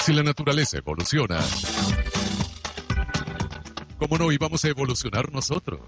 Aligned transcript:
Si 0.00 0.14
la 0.14 0.22
naturaleza 0.22 0.78
evoluciona, 0.78 1.38
¿cómo 3.98 4.16
no 4.16 4.32
íbamos 4.32 4.64
a 4.64 4.68
evolucionar 4.68 5.30
nosotros? 5.30 5.80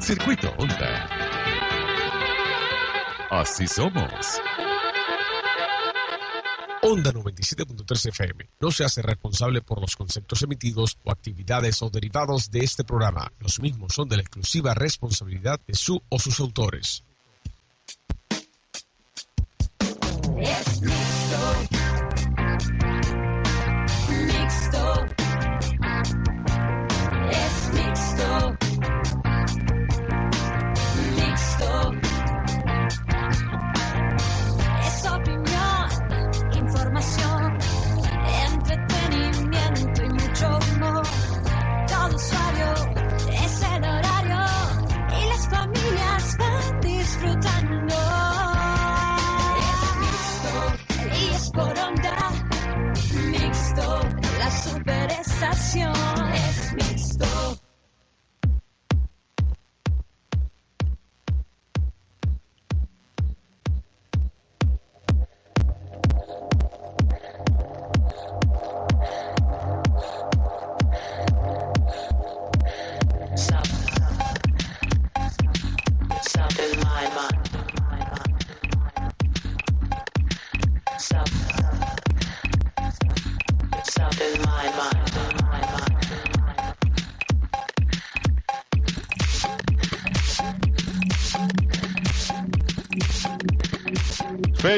Circuito 0.00 0.52
Onda. 0.58 1.08
Así 3.30 3.66
somos. 3.66 4.40
Onda 6.82 7.10
97.3 7.12 8.08
FM 8.10 8.50
no 8.60 8.70
se 8.70 8.84
hace 8.84 9.00
responsable 9.00 9.62
por 9.62 9.80
los 9.80 9.96
conceptos 9.96 10.42
emitidos 10.42 10.98
o 11.04 11.10
actividades 11.10 11.80
o 11.80 11.88
derivados 11.88 12.50
de 12.50 12.60
este 12.60 12.84
programa. 12.84 13.32
Los 13.40 13.60
mismos 13.60 13.94
son 13.94 14.08
de 14.08 14.16
la 14.16 14.22
exclusiva 14.22 14.74
responsabilidad 14.74 15.58
de 15.66 15.74
su 15.74 16.02
o 16.10 16.18
sus 16.18 16.38
autores. 16.38 17.02
Superestación 56.16 56.32
es 56.32 56.72
mixto. 56.74 57.65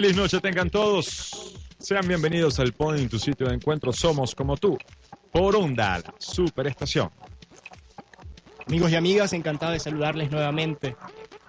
Feliz 0.00 0.14
noche 0.14 0.40
tengan 0.40 0.70
todos. 0.70 1.56
Sean 1.80 2.06
bienvenidos 2.06 2.60
al 2.60 2.72
Point, 2.72 3.10
tu 3.10 3.18
sitio 3.18 3.48
de 3.48 3.54
encuentro. 3.54 3.92
Somos 3.92 4.32
como 4.32 4.56
tú. 4.56 4.78
Por 5.32 5.56
Onda, 5.56 5.98
la 5.98 6.14
superestación. 6.18 7.10
Amigos 8.68 8.92
y 8.92 8.94
amigas, 8.94 9.32
encantado 9.32 9.72
de 9.72 9.80
saludarles 9.80 10.30
nuevamente. 10.30 10.94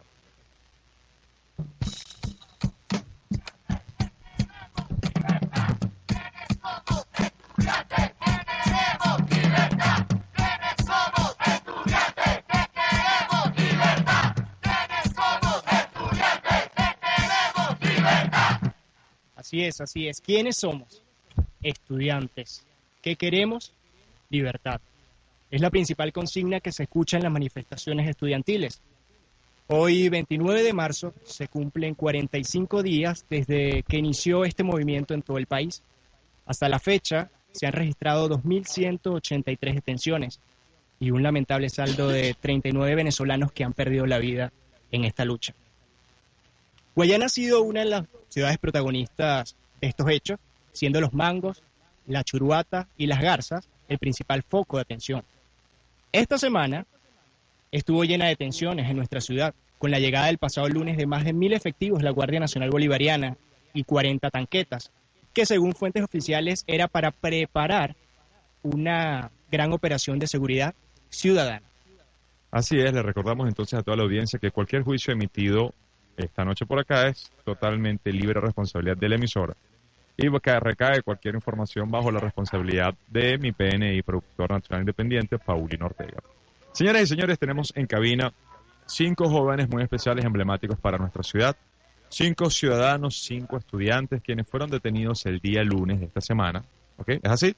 Así 19.36 19.64
es, 19.64 19.80
así 19.80 20.08
es. 20.10 20.20
¿Quiénes 20.20 20.58
somos? 20.58 21.02
Estudiantes. 21.62 22.66
¿Qué 23.02 23.16
queremos? 23.16 23.72
Libertad. 24.30 24.82
Es 25.50 25.62
la 25.62 25.70
principal 25.70 26.12
consigna 26.12 26.60
que 26.60 26.72
se 26.72 26.84
escucha 26.84 27.18
en 27.18 27.24
las 27.24 27.32
manifestaciones 27.32 28.10
estudiantiles. 28.10 28.82
Hoy, 29.68 30.10
29 30.10 30.64
de 30.64 30.74
marzo, 30.74 31.14
se 31.24 31.48
cumplen 31.48 31.96
45 31.96 32.84
días 32.84 33.26
desde 33.30 33.84
que 33.84 33.98
inició 33.98 34.44
este 34.44 34.64
movimiento 34.64 35.14
en 35.14 35.22
todo 35.22 35.38
el 35.38 35.46
país. 35.46 35.84
Hasta 36.46 36.68
la 36.68 36.80
fecha, 36.80 37.30
se 37.52 37.66
han 37.66 37.74
registrado 37.74 38.30
2.183 38.30 39.74
detenciones 39.74 40.40
y 41.00 41.12
un 41.12 41.24
lamentable 41.24 41.70
saldo 41.70 42.10
de 42.10 42.36
39 42.40 42.96
venezolanos 42.96 43.52
que 43.52 43.64
han 43.64 43.74
perdido 43.74 44.06
la 44.06 44.20
vida 44.20 44.52
en 44.92 45.06
esta 45.06 45.26
lucha. 45.26 45.54
Guayana 46.96 47.28
ha 47.28 47.30
sido 47.30 47.62
una 47.62 47.82
de 47.82 47.88
las 47.88 48.06
ciudades 48.30 48.58
protagonistas 48.58 49.56
de 49.80 49.88
estos 49.88 50.10
hechos, 50.10 50.40
siendo 50.74 51.00
los 51.00 51.14
mangos, 51.14 51.62
la 52.06 52.24
churuata 52.24 52.88
y 52.98 53.08
las 53.08 53.22
garzas 53.22 53.70
el 53.88 53.98
principal 53.98 54.44
foco 54.44 54.78
de 54.78 54.82
atención. 54.82 55.24
Esta 56.18 56.40
semana 56.40 56.88
estuvo 57.72 58.04
llena 58.04 58.26
de 58.26 58.36
tensiones 58.36 58.90
en 58.90 58.98
nuestra 58.98 59.22
ciudad, 59.22 59.54
con 59.78 59.92
la 59.92 60.00
llegada 60.00 60.30
el 60.30 60.40
pasado 60.40 60.68
lunes 60.68 60.98
de 60.98 61.06
más 61.06 61.24
de 61.24 61.32
mil 61.32 61.54
efectivos 61.54 62.00
de 62.00 62.06
la 62.06 62.10
Guardia 62.10 62.40
Nacional 62.40 62.72
Bolivariana 62.72 63.38
y 63.72 63.84
40 63.84 64.32
tanquetas, 64.32 64.92
que 65.32 65.46
según 65.46 65.76
fuentes 65.76 66.04
oficiales 66.04 66.64
era 66.66 66.88
para 66.88 67.12
preparar 67.12 67.96
una 68.64 69.30
gran 69.52 69.72
operación 69.74 70.18
de 70.18 70.26
seguridad 70.26 70.74
ciudadana. 71.10 71.68
Así 72.50 72.80
es, 72.80 72.92
le 72.92 73.04
recordamos 73.04 73.48
entonces 73.48 73.78
a 73.78 73.84
toda 73.84 73.98
la 73.98 74.04
audiencia 74.04 74.40
que 74.40 74.50
cualquier 74.50 74.82
juicio 74.82 75.14
emitido 75.14 75.72
esta 76.18 76.44
noche 76.44 76.66
por 76.66 76.80
acá 76.80 77.10
es 77.10 77.32
totalmente 77.46 78.12
libre 78.12 78.42
responsabilidad 78.42 78.98
de 78.98 79.08
la 79.08 79.16
emisora 79.18 79.56
y 80.18 80.40
que 80.40 80.60
recae 80.60 81.04
cualquier 81.04 81.36
información 81.36 81.92
bajo 81.92 82.12
la 82.12 82.20
responsabilidad 82.20 82.96
de 83.08 83.38
mi 83.38 83.52
PNI, 83.52 84.02
productor 84.02 84.50
nacional 84.50 84.82
independiente, 84.82 85.38
Paulino 85.38 85.86
Ortega. 85.86 86.18
Señoras 86.72 87.04
y 87.04 87.08
señores, 87.08 87.38
tenemos 87.38 87.72
en 87.76 87.86
cabina 87.86 88.34
cinco 88.88 89.30
jóvenes 89.30 89.70
muy 89.70 89.84
especiales, 89.84 90.26
emblemáticos 90.26 90.80
para 90.80 90.98
nuestra 90.98 91.22
ciudad, 91.22 91.56
cinco 92.10 92.50
ciudadanos, 92.50 93.22
cinco 93.22 93.58
estudiantes, 93.58 94.22
quienes 94.24 94.48
fueron 94.48 94.70
detenidos 94.70 95.26
el 95.28 95.40
día 95.40 95.64
lunes 95.64 96.00
de 96.00 96.08
esta 96.08 96.22
semana. 96.22 96.64
¿Ok? 96.98 97.10
¿Es 97.10 97.32
así? 97.32 97.56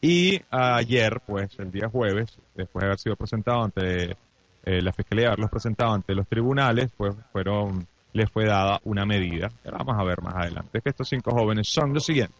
Y 0.00 0.40
ayer, 0.50 1.20
pues, 1.26 1.58
el 1.58 1.72
día 1.72 1.88
jueves, 1.88 2.38
después 2.54 2.82
de 2.82 2.86
haber 2.86 2.98
sido 2.98 3.16
presentado 3.16 3.64
ante 3.64 4.16
eh, 4.64 4.82
la 4.82 4.92
fiscalía, 4.92 5.28
haberlos 5.28 5.50
presentado 5.50 5.94
ante 5.94 6.14
los 6.14 6.28
tribunales, 6.28 6.90
pues 6.96 7.14
fueron, 7.32 7.86
les 8.16 8.30
fue 8.30 8.46
dada 8.46 8.80
una 8.84 9.04
medida. 9.04 9.50
que 9.62 9.70
Vamos 9.70 9.96
a 9.98 10.02
ver 10.02 10.22
más 10.22 10.34
adelante. 10.34 10.80
Que 10.80 10.88
estos 10.88 11.08
cinco 11.08 11.32
jóvenes 11.32 11.68
son 11.68 11.92
los 11.92 12.04
siguientes. 12.04 12.36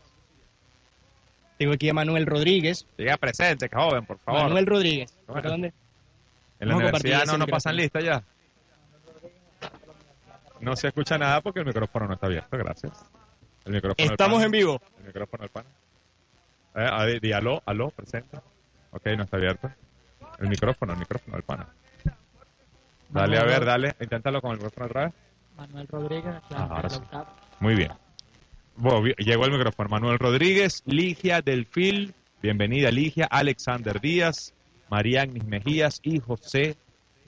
Tengo 1.58 1.74
aquí 1.74 1.88
a 1.88 1.94
Manuel 1.94 2.26
Rodríguez. 2.26 2.86
Diga 2.98 3.16
presente, 3.16 3.68
que 3.68 3.76
joven, 3.76 4.04
por 4.04 4.18
favor. 4.18 4.44
Manuel 4.44 4.66
Rodríguez. 4.66 5.14
Bueno. 5.26 5.42
¿Por 5.42 5.50
dónde? 5.50 5.72
en 6.58 6.68
la 6.68 6.74
vamos 6.74 6.88
universidad 6.88 7.26
no 7.26 7.36
nos 7.36 7.48
pasan 7.48 7.76
lista 7.76 8.00
ya. 8.00 8.22
No 10.60 10.74
se 10.74 10.88
escucha 10.88 11.18
nada 11.18 11.42
porque 11.42 11.60
el 11.60 11.66
micrófono 11.66 12.06
no 12.06 12.14
está 12.14 12.26
abierto, 12.26 12.56
gracias. 12.56 12.92
El 13.66 13.72
micrófono 13.72 14.10
Estamos 14.10 14.42
en 14.42 14.50
vivo. 14.50 14.80
El 15.00 15.06
micrófono 15.06 15.42
del 15.42 15.50
pana. 15.50 15.68
Eh, 16.74 17.18
di 17.20 17.32
aló, 17.32 17.62
aló, 17.66 17.90
presente. 17.90 18.38
Ok, 18.92 19.06
no 19.16 19.24
está 19.24 19.36
abierto. 19.36 19.70
El 20.38 20.48
micrófono, 20.48 20.94
el 20.94 20.98
micrófono 20.98 21.36
del 21.36 21.42
pana. 21.42 21.68
Dale, 23.10 23.38
a 23.38 23.44
ver, 23.44 23.64
dale. 23.64 23.94
Inténtalo 24.00 24.40
con 24.40 24.52
el 24.52 24.56
micrófono 24.56 24.86
otra 24.86 25.04
vez. 25.06 25.14
Manuel 25.56 25.88
Rodríguez, 25.88 26.34
Ah, 26.54 26.68
ahora 26.70 26.88
sí. 26.90 27.00
Muy 27.60 27.74
bien. 27.74 27.92
Bueno, 28.76 29.06
llegó 29.18 29.46
el 29.46 29.52
micrófono. 29.52 29.88
Manuel 29.88 30.18
Rodríguez, 30.18 30.82
Ligia 30.86 31.40
Delfil, 31.40 32.12
bienvenida 32.42 32.90
Ligia, 32.90 33.26
Alexander 33.30 34.00
Díaz, 34.00 34.52
María 34.90 35.22
Agnes 35.22 35.44
Mejías 35.46 36.00
y 36.02 36.20
José 36.20 36.76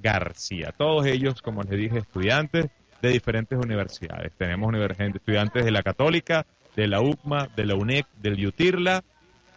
García. 0.03 0.73
Todos 0.77 1.07
ellos, 1.07 1.41
como 1.41 1.63
les 1.63 1.79
dije, 1.79 1.99
estudiantes 1.99 2.67
de 3.01 3.09
diferentes 3.09 3.59
universidades. 3.59 4.33
Tenemos 4.37 4.75
estudiantes 4.99 5.65
de 5.65 5.71
la 5.71 5.83
Católica, 5.83 6.45
de 6.77 6.87
la 6.87 7.01
UCMA, 7.01 7.49
de 7.57 7.65
la 7.65 7.75
UNEC, 7.77 8.07
del 8.21 8.47
UTIRLA. 8.47 9.03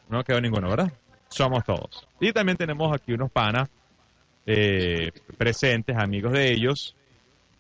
No 0.10 0.24
quedó 0.24 0.40
ninguno, 0.40 0.70
¿verdad? 0.70 0.92
Somos 1.28 1.64
todos. 1.66 2.08
Y 2.20 2.32
también 2.32 2.58
tenemos 2.58 2.94
aquí 2.94 3.14
unos 3.14 3.32
panas 3.32 3.70
eh, 4.46 5.12
presentes, 5.38 5.98
amigos 5.98 6.34
de 6.34 6.52
ellos. 6.52 6.96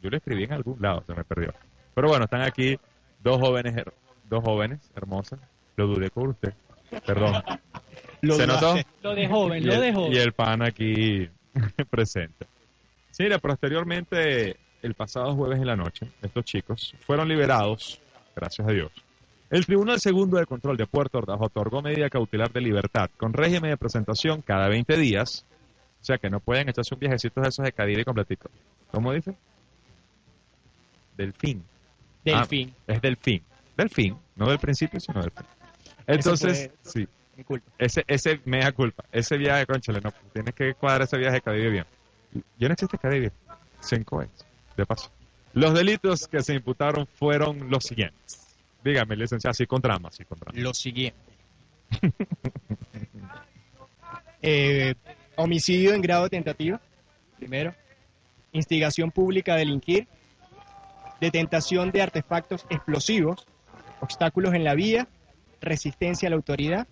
Yo 0.01 0.09
lo 0.09 0.17
escribí 0.17 0.43
en 0.43 0.53
algún 0.53 0.81
lado, 0.81 1.03
se 1.05 1.13
me 1.13 1.23
perdió. 1.23 1.53
Pero 1.93 2.07
bueno, 2.07 2.25
están 2.25 2.41
aquí 2.41 2.77
dos 3.21 3.39
jóvenes, 3.39 3.75
dos 4.29 4.43
jóvenes 4.43 4.79
hermosas. 4.95 5.39
Lo 5.75 5.87
dudé 5.87 6.09
por 6.09 6.29
usted. 6.29 6.53
Perdón. 7.05 7.41
Lo 8.21 8.35
¿Se 8.35 8.45
notó? 8.45 8.75
Lo 9.01 9.15
de 9.15 9.27
joven, 9.27 9.63
Y 9.63 9.65
lo 9.65 9.73
el, 9.73 9.81
de 9.81 9.93
joven. 9.93 10.13
y 10.13 10.17
el 10.17 10.31
pan 10.33 10.61
aquí 10.61 11.27
presente. 11.89 12.45
Sí, 13.09 13.23
mira, 13.23 13.39
posteriormente, 13.39 14.57
el 14.83 14.93
pasado 14.93 15.33
jueves 15.35 15.57
en 15.59 15.65
la 15.65 15.75
noche, 15.75 16.07
estos 16.21 16.45
chicos 16.45 16.93
fueron 16.99 17.27
liberados, 17.27 17.99
gracias 18.35 18.67
a 18.67 18.71
Dios. 18.71 18.91
El 19.49 19.65
Tribunal 19.65 19.99
Segundo 19.99 20.37
de 20.37 20.45
Control 20.45 20.77
de 20.77 20.85
Puerto 20.85 21.17
Ordaz 21.17 21.39
otorgó 21.41 21.81
medida 21.81 22.09
cautelar 22.11 22.51
de 22.51 22.61
libertad 22.61 23.09
con 23.17 23.33
régimen 23.33 23.71
de 23.71 23.77
presentación 23.77 24.41
cada 24.43 24.67
20 24.69 24.95
días. 24.97 25.43
O 25.99 26.03
sea 26.05 26.19
que 26.19 26.29
no 26.29 26.39
pueden 26.39 26.69
echarse 26.69 26.93
un 26.93 26.99
viajecito 26.99 27.41
de 27.41 27.49
esos 27.49 27.65
de 27.65 27.71
Cadivi 27.71 28.03
completico. 28.03 28.49
¿Cómo 28.91 29.11
dice? 29.13 29.35
Delfín. 31.17 31.63
Del 32.23 32.35
Ah, 32.35 32.45
fin. 32.45 32.73
Es 32.87 33.01
delfín. 33.01 33.43
Delfín, 33.77 34.17
no 34.35 34.49
del 34.49 34.59
principio, 34.59 34.99
sino 34.99 35.21
del 35.21 35.31
fin. 35.31 35.45
Entonces, 36.07 36.69
sí, 36.83 37.07
Mi 37.37 37.43
culpa. 37.43 37.71
ese, 37.77 38.03
ese, 38.07 38.39
mea 38.45 38.71
culpa, 38.71 39.03
ese 39.11 39.37
viaje, 39.37 39.65
conchale, 39.65 40.01
no, 40.01 40.11
tienes 40.33 40.53
que 40.53 40.73
cuadrar 40.73 41.03
ese 41.03 41.17
viaje 41.17 41.35
de 41.35 41.41
Cadivi 41.41 41.69
bien. 41.71 41.85
Ya 42.59 42.67
no 42.67 42.73
existe 42.73 42.97
Cadivi, 42.97 43.29
cinco 43.79 44.21
es, 44.21 44.29
de 44.77 44.85
paso. 44.85 45.09
Los 45.53 45.73
delitos 45.73 46.27
que 46.27 46.41
se 46.41 46.53
imputaron 46.53 47.07
fueron 47.07 47.69
los 47.69 47.83
siguientes. 47.85 48.55
Dígame, 48.83 49.15
licenciado, 49.15 49.53
sí 49.53 49.65
con 49.65 49.81
drama, 49.81 50.09
sí 50.11 50.25
con 50.25 50.39
drama. 50.39 50.59
Lo 50.59 50.73
siguiente. 50.73 51.19
Eh, 54.41 54.95
homicidio 55.35 55.93
en 55.93 56.01
grado 56.01 56.27
tentativo, 56.29 56.79
primero. 57.37 57.75
Instigación 58.53 59.11
pública 59.11 59.53
a 59.53 59.57
delinquir. 59.57 60.07
Detentación 61.21 61.91
de 61.91 62.01
artefactos 62.01 62.65
explosivos. 62.69 63.45
Obstáculos 64.01 64.53
en 64.53 64.63
la 64.65 64.75
vía. 64.75 65.07
Resistencia 65.61 66.27
a 66.27 66.31
la 66.31 66.35
autoridad. 66.35 66.87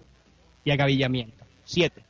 Y 0.63 0.71
agavillamiento. 0.71 1.43
Siete. 1.65 2.03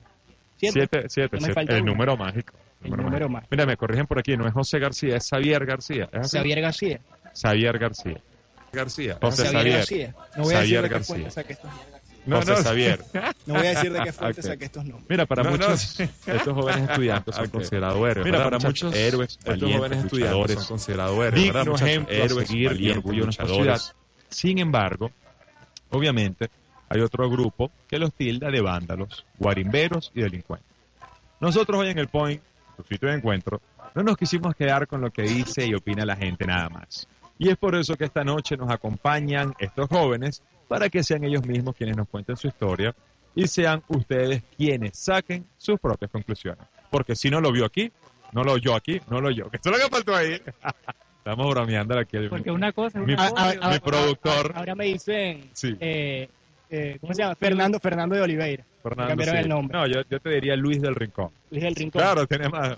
Siete. 0.58 0.74
Siete, 0.74 1.10
siete, 1.10 1.38
No 1.40 1.48
el 1.48 1.82
uno. 1.82 1.92
número 1.94 2.18
mágico. 2.18 2.54
El 2.84 2.92
número 2.92 3.30
mágico. 3.30 3.50
Mira, 3.52 3.66
me 3.66 3.78
corrigen 3.78 4.06
por 4.06 4.20
aquí, 4.20 4.36
no 4.38 4.46
es 4.46 4.54
José 4.54 4.80
García, 4.80 5.16
es 5.16 5.28
Xavier 5.30 5.66
García. 5.66 6.10
¿Es? 6.12 6.32
Xavier 6.32 6.62
García. 6.62 7.00
Xavier 7.34 7.78
García. 7.80 8.22
García. 8.72 9.18
José 9.22 9.44
Xavier 9.46 9.56
Xavier. 9.56 9.78
García. 9.78 10.16
No 10.36 10.44
voy 10.44 10.54
a 10.54 10.60
decir 10.60 10.76
Xavier 10.78 10.82
de 10.84 10.90
qué 10.90 10.94
García. 10.96 11.99
No. 12.30 12.38
José 12.38 12.56
Xavier. 12.64 13.04
No 13.46 13.56
voy 13.56 13.66
a 13.66 13.70
decir 13.72 13.92
de 13.92 14.02
qué 14.02 14.14
fuente 14.14 14.42
saqué 14.44 14.66
estos 14.66 14.86
nombres. 14.86 15.10
Mira, 15.10 15.26
para 15.26 15.44
No, 15.44 15.50
no. 15.52 15.58
muchos, 15.58 16.00
estos 16.28 16.54
jóvenes 16.54 16.88
estudiantes 16.90 17.36
son 17.36 17.46
Ok. 17.46 17.52
considerados 17.52 17.98
héroes. 17.98 18.26
Mira, 18.26 18.38
¿verdad, 18.38 18.44
para 18.44 18.60
muchos 18.70 18.96
héroes, 18.96 19.30
estos 19.32 19.46
valientes, 19.46 19.78
jóvenes 19.80 20.04
estudiantes 20.06 20.54
son 20.54 20.66
considerados 20.66 21.16
héroes, 21.16 21.32
¿verdad, 21.46 21.60
digno 21.62 21.72
muchachos? 21.72 21.90
ejemplo 21.90 22.14
a 22.14 22.18
Héroes, 22.26 22.48
seguir 22.48 22.72
y 22.82 22.90
orgullo 22.92 23.20
de 23.20 23.26
nuestra 23.26 23.46
luchadores. 23.46 23.82
ciudad. 23.82 23.96
Sin 24.30 24.60
embargo, 24.60 25.12
obviamente, 25.90 26.50
hay 26.90 27.02
otro 27.02 27.30
grupo 27.30 27.72
que 27.88 27.98
los 27.98 28.14
tilda 28.14 28.52
de 28.52 28.62
vándalos, 28.62 29.26
guarimberos 29.40 30.12
y 30.14 30.22
delincuentes. 30.22 30.70
Nosotros 31.40 31.80
hoy 31.82 31.90
en 31.90 31.98
el 31.98 32.08
Point, 32.08 32.42
su 32.78 32.84
sitio 32.84 33.10
de 33.10 33.16
encuentro, 33.16 33.62
no 33.96 34.04
nos 34.04 34.16
quisimos 34.18 34.54
quedar 34.56 34.86
con 34.88 35.02
lo 35.02 35.10
que 35.10 35.24
dice 35.24 35.66
y 35.66 35.74
opina 35.74 36.06
la 36.06 36.16
gente 36.16 36.46
nada 36.46 36.70
más. 36.70 37.08
Y 37.40 37.50
es 37.50 37.58
por 37.58 37.74
eso 37.76 37.96
que 37.96 38.06
esta 38.06 38.24
noche 38.24 38.56
nos 38.58 38.70
acompañan 38.70 39.56
estos 39.60 39.88
jóvenes 39.90 40.44
para 40.68 40.90
que 40.90 41.02
sean 41.04 41.24
ellos 41.24 41.44
mismos 41.48 41.74
quienes 41.76 41.98
nos 41.98 42.08
cuenten 42.08 42.36
su 42.38 42.48
historia 42.48 42.94
y 43.34 43.48
sean 43.48 43.82
ustedes 43.88 44.44
quienes 44.58 44.98
saquen 44.98 45.46
sus 45.58 45.80
propias 45.80 46.12
conclusiones. 46.12 46.64
Porque 46.92 47.16
si 47.16 47.30
no 47.32 47.40
lo 47.42 47.52
vio 47.52 47.66
aquí, 47.66 47.92
no 48.34 48.44
lo 48.44 48.54
oyó 48.54 48.76
aquí, 48.76 49.02
no 49.10 49.22
lo 49.22 49.30
oyó. 49.30 49.50
Que 49.50 49.58
eso 49.58 49.72
es 49.72 49.78
lo 49.80 49.84
que 49.84 49.90
faltó 49.90 50.16
ahí. 50.16 50.40
Estamos 51.20 51.50
bromeando 51.50 51.98
aquí. 51.98 52.18
Porque 52.30 52.52
una 52.52 52.72
cosa 52.72 53.00
Mi- 53.00 53.14
una 53.14 53.30
cosa. 53.30 53.70
mi 53.72 53.80
productor. 53.80 54.52
Ahora 54.56 54.76
me 54.76 54.86
dicen, 54.86 55.50
Sí. 55.54 55.76
eh, 55.80 56.28
eh, 56.70 56.98
¿cómo 57.00 57.14
se 57.14 57.22
llama? 57.24 57.36
Fernando, 57.36 57.80
Fernando 57.80 58.16
de 58.16 58.22
Oliveira. 58.22 58.64
Fernando, 58.84 59.10
cambiaron 59.10 59.36
sí. 59.36 59.42
el 59.44 59.50
nombre. 59.50 59.78
No, 59.78 59.88
yo, 59.88 60.02
yo 60.10 60.20
te 60.20 60.30
diría 60.30 60.56
Luis 60.56 60.82
del 60.82 60.96
Rincón. 60.96 61.30
Luis 61.52 61.64
del 61.64 61.76
Rincón. 61.76 62.02
Claro, 62.02 62.26
tiene 62.28 62.50
más. 62.50 62.78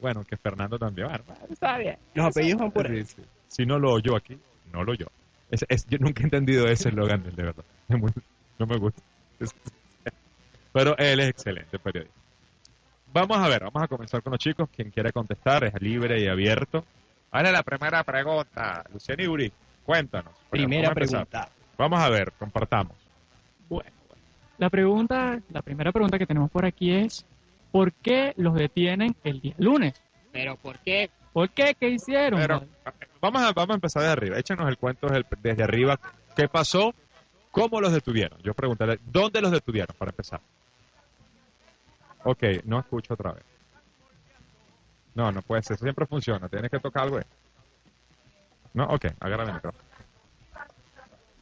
Bueno, 0.00 0.24
que 0.24 0.36
Fernando 0.36 0.78
también. 0.78 1.08
Bueno, 1.08 1.24
está 1.50 1.78
bien. 1.78 1.96
Los 2.14 2.26
apellidos 2.26 2.60
van 2.60 2.70
por 2.72 2.86
ahí. 2.90 3.04
Sí, 3.04 3.14
sí. 3.16 3.22
Si 3.54 3.64
no 3.64 3.78
lo 3.78 3.92
oyó 3.92 4.16
aquí, 4.16 4.36
no 4.72 4.82
lo 4.82 4.90
oyó. 4.92 5.06
Es- 5.48 5.64
es- 5.68 5.86
yo 5.86 5.98
nunca 5.98 6.22
he 6.22 6.24
entendido 6.24 6.66
ese 6.66 6.88
eslogan, 6.88 7.22
de 7.22 7.30
verdad. 7.30 7.64
Es 7.88 7.96
muy- 7.96 8.10
no 8.58 8.66
me 8.66 8.76
gusta. 8.78 9.00
Pero 10.72 10.96
él 10.98 11.20
es 11.20 11.28
excelente 11.28 11.78
periodista. 11.78 12.18
Vamos 13.12 13.38
a 13.38 13.46
ver, 13.48 13.62
vamos 13.62 13.80
a 13.80 13.86
comenzar 13.86 14.22
con 14.22 14.32
los 14.32 14.40
chicos. 14.40 14.68
Quien 14.74 14.90
quiera 14.90 15.12
contestar 15.12 15.62
es 15.62 15.80
libre 15.80 16.20
y 16.20 16.26
abierto. 16.26 16.84
Ahora 17.30 17.52
la 17.52 17.62
primera 17.62 18.02
pregunta. 18.02 18.84
Luciano 18.92 19.22
Iburi, 19.22 19.52
cuéntanos. 19.84 20.32
Primera 20.50 20.88
Vamos 20.88 20.94
pregunta. 21.10 21.48
Vamos 21.78 22.00
a 22.00 22.08
ver, 22.08 22.32
compartamos. 22.32 22.96
Bueno, 23.68 23.90
la 24.58 24.68
pregunta, 24.68 25.40
la 25.52 25.62
primera 25.62 25.92
pregunta 25.92 26.18
que 26.18 26.26
tenemos 26.26 26.50
por 26.50 26.64
aquí 26.64 26.90
es 26.90 27.24
¿por 27.70 27.92
qué 27.92 28.32
los 28.36 28.54
detienen 28.54 29.14
el 29.22 29.40
día 29.40 29.54
lunes? 29.58 29.94
¿Pero 30.32 30.56
por 30.56 30.80
qué? 30.80 31.08
¿Por 31.34 31.50
qué? 31.50 31.74
¿Qué 31.74 31.88
hicieron? 31.88 32.38
Pero 32.40 32.64
vamos 33.20 33.42
a, 33.42 33.52
vamos 33.52 33.70
a 33.70 33.74
empezar 33.74 34.02
desde 34.02 34.12
arriba. 34.12 34.38
Échanos 34.38 34.68
el 34.68 34.78
cuento 34.78 35.08
desde, 35.42 35.64
arriba. 35.64 35.98
¿Qué 36.36 36.48
pasó? 36.48 36.94
¿Cómo 37.50 37.80
los 37.80 37.92
detuvieron? 37.92 38.38
Yo 38.40 38.54
preguntaré, 38.54 39.00
¿dónde 39.04 39.40
los 39.40 39.50
detuvieron 39.50 39.96
para 39.98 40.12
empezar? 40.12 40.40
Ok, 42.22 42.44
no 42.64 42.78
escucho 42.78 43.14
otra 43.14 43.32
vez. 43.32 43.42
No, 45.16 45.32
no 45.32 45.42
puede 45.42 45.62
ser. 45.62 45.76
Siempre 45.76 46.06
funciona. 46.06 46.48
Tienes 46.48 46.70
que 46.70 46.78
tocar 46.78 47.02
algo. 47.02 47.16
ahí. 47.16 47.24
No, 48.72 48.84
ok, 48.84 49.06
agarra 49.18 49.42
el 49.42 49.54
micrófono. 49.54 49.84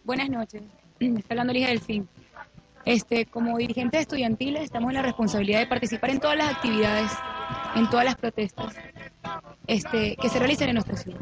Buenas 0.04 0.30
noches. 0.30 0.62
Está 1.00 1.34
hablando 1.34 1.52
Ligia 1.52 1.68
Delfín. 1.68 2.08
Este, 2.84 3.26
como 3.26 3.58
dirigentes 3.58 4.00
estudiantiles 4.00 4.64
estamos 4.64 4.90
en 4.90 4.96
la 4.96 5.02
responsabilidad 5.02 5.60
de 5.60 5.66
participar 5.66 6.10
en 6.10 6.18
todas 6.20 6.36
las 6.36 6.50
actividades, 6.50 7.12
en 7.76 7.88
todas 7.88 8.04
las 8.04 8.16
protestas 8.16 8.74
este, 9.66 10.16
que 10.16 10.28
se 10.28 10.38
realicen 10.38 10.68
en 10.70 10.74
nuestra 10.74 10.96
ciudad. 10.96 11.20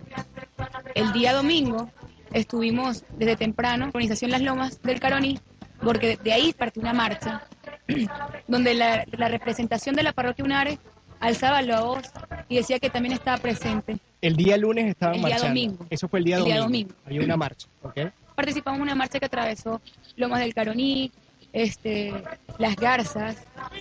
El 0.95 1.13
día 1.13 1.35
domingo 1.35 1.91
estuvimos 2.33 3.05
desde 3.19 3.37
temprano, 3.37 3.87
organización 3.87 4.31
Las 4.31 4.41
Lomas 4.41 4.81
del 4.83 5.01
Caroní, 5.01 5.39
porque 5.83 6.17
de 6.17 6.33
ahí 6.33 6.55
partió 6.55 6.81
una 6.81 6.95
marcha 6.95 7.43
donde 8.49 8.75
la, 8.75 9.05
la 9.13 9.29
representación 9.29 9.95
de 9.97 10.03
la 10.03 10.13
parroquia 10.13 10.45
Unare 10.45 10.79
alzaba 11.21 11.61
la 11.61 11.83
voz 11.83 12.11
y 12.49 12.57
decía 12.57 12.79
que 12.79 12.89
también 12.89 13.13
estaba 13.13 13.37
presente. 13.37 13.99
El 14.23 14.37
día 14.37 14.57
lunes 14.57 14.87
estaban 14.87 15.17
El 15.17 15.25
día 15.25 15.39
domingo. 15.39 15.87
Eso 15.91 16.09
fue 16.09 16.21
el 16.21 16.25
día 16.25 16.39
El 16.39 16.45
día 16.45 16.59
domingo. 16.59 16.89
domingo. 16.89 17.07
Había 17.07 17.23
una 17.23 17.37
marcha, 17.37 17.69
¿ok? 17.83 17.99
participamos 18.41 18.79
en 18.79 18.83
una 18.85 18.95
marcha 18.95 19.19
que 19.19 19.27
atravesó 19.27 19.83
Lomas 20.17 20.41
del 20.41 20.55
Caroní, 20.55 21.13
este, 21.53 22.13
Las 22.59 22.77
Garzas 22.77 23.37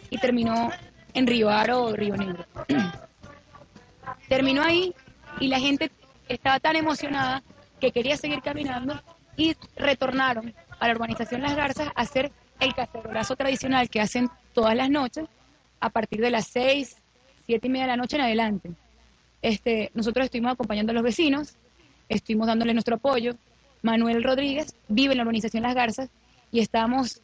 y 0.09 0.17
terminó 0.17 0.69
en 1.13 1.27
Río 1.27 1.49
Aro, 1.49 1.93
Río 1.93 2.15
Negro. 2.15 2.45
terminó 4.29 4.63
ahí 4.63 4.93
y 5.39 5.47
la 5.47 5.59
gente 5.59 5.91
estaba 6.27 6.59
tan 6.59 6.75
emocionada 6.75 7.43
que 7.79 7.91
quería 7.91 8.17
seguir 8.17 8.41
caminando 8.41 9.01
y 9.38 9.55
retornaron 9.75 10.53
a 10.79 10.88
la 10.88 10.93
urbanización 10.93 11.41
Las 11.41 11.55
Garzas 11.55 11.88
a 11.95 12.01
hacer 12.01 12.31
el 12.59 12.73
cacerolazo 12.73 13.35
tradicional 13.35 13.89
que 13.89 14.01
hacen 14.01 14.29
todas 14.53 14.75
las 14.75 14.89
noches 14.89 15.25
a 15.79 15.89
partir 15.89 16.19
de 16.19 16.29
las 16.29 16.47
seis, 16.47 16.97
siete 17.45 17.67
y 17.67 17.69
media 17.69 17.85
de 17.85 17.91
la 17.91 17.97
noche 17.97 18.17
en 18.17 18.23
adelante. 18.23 18.71
Este, 19.41 19.91
nosotros 19.93 20.25
estuvimos 20.25 20.53
acompañando 20.53 20.91
a 20.91 20.95
los 20.95 21.03
vecinos, 21.03 21.55
estuvimos 22.09 22.47
dándole 22.47 22.73
nuestro 22.73 22.95
apoyo. 22.95 23.35
Manuel 23.81 24.23
Rodríguez 24.23 24.75
vive 24.89 25.13
en 25.13 25.17
la 25.17 25.23
urbanización 25.23 25.63
Las 25.63 25.75
Garzas 25.75 26.09
y 26.51 26.59
estamos 26.59 27.21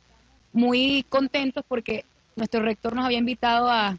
muy 0.56 1.06
contentos 1.10 1.66
porque 1.68 2.06
nuestro 2.38 2.62
rector 2.62 2.96
nos 2.96 3.06
había 3.06 3.18
invitado 3.18 3.70
a 3.70 3.98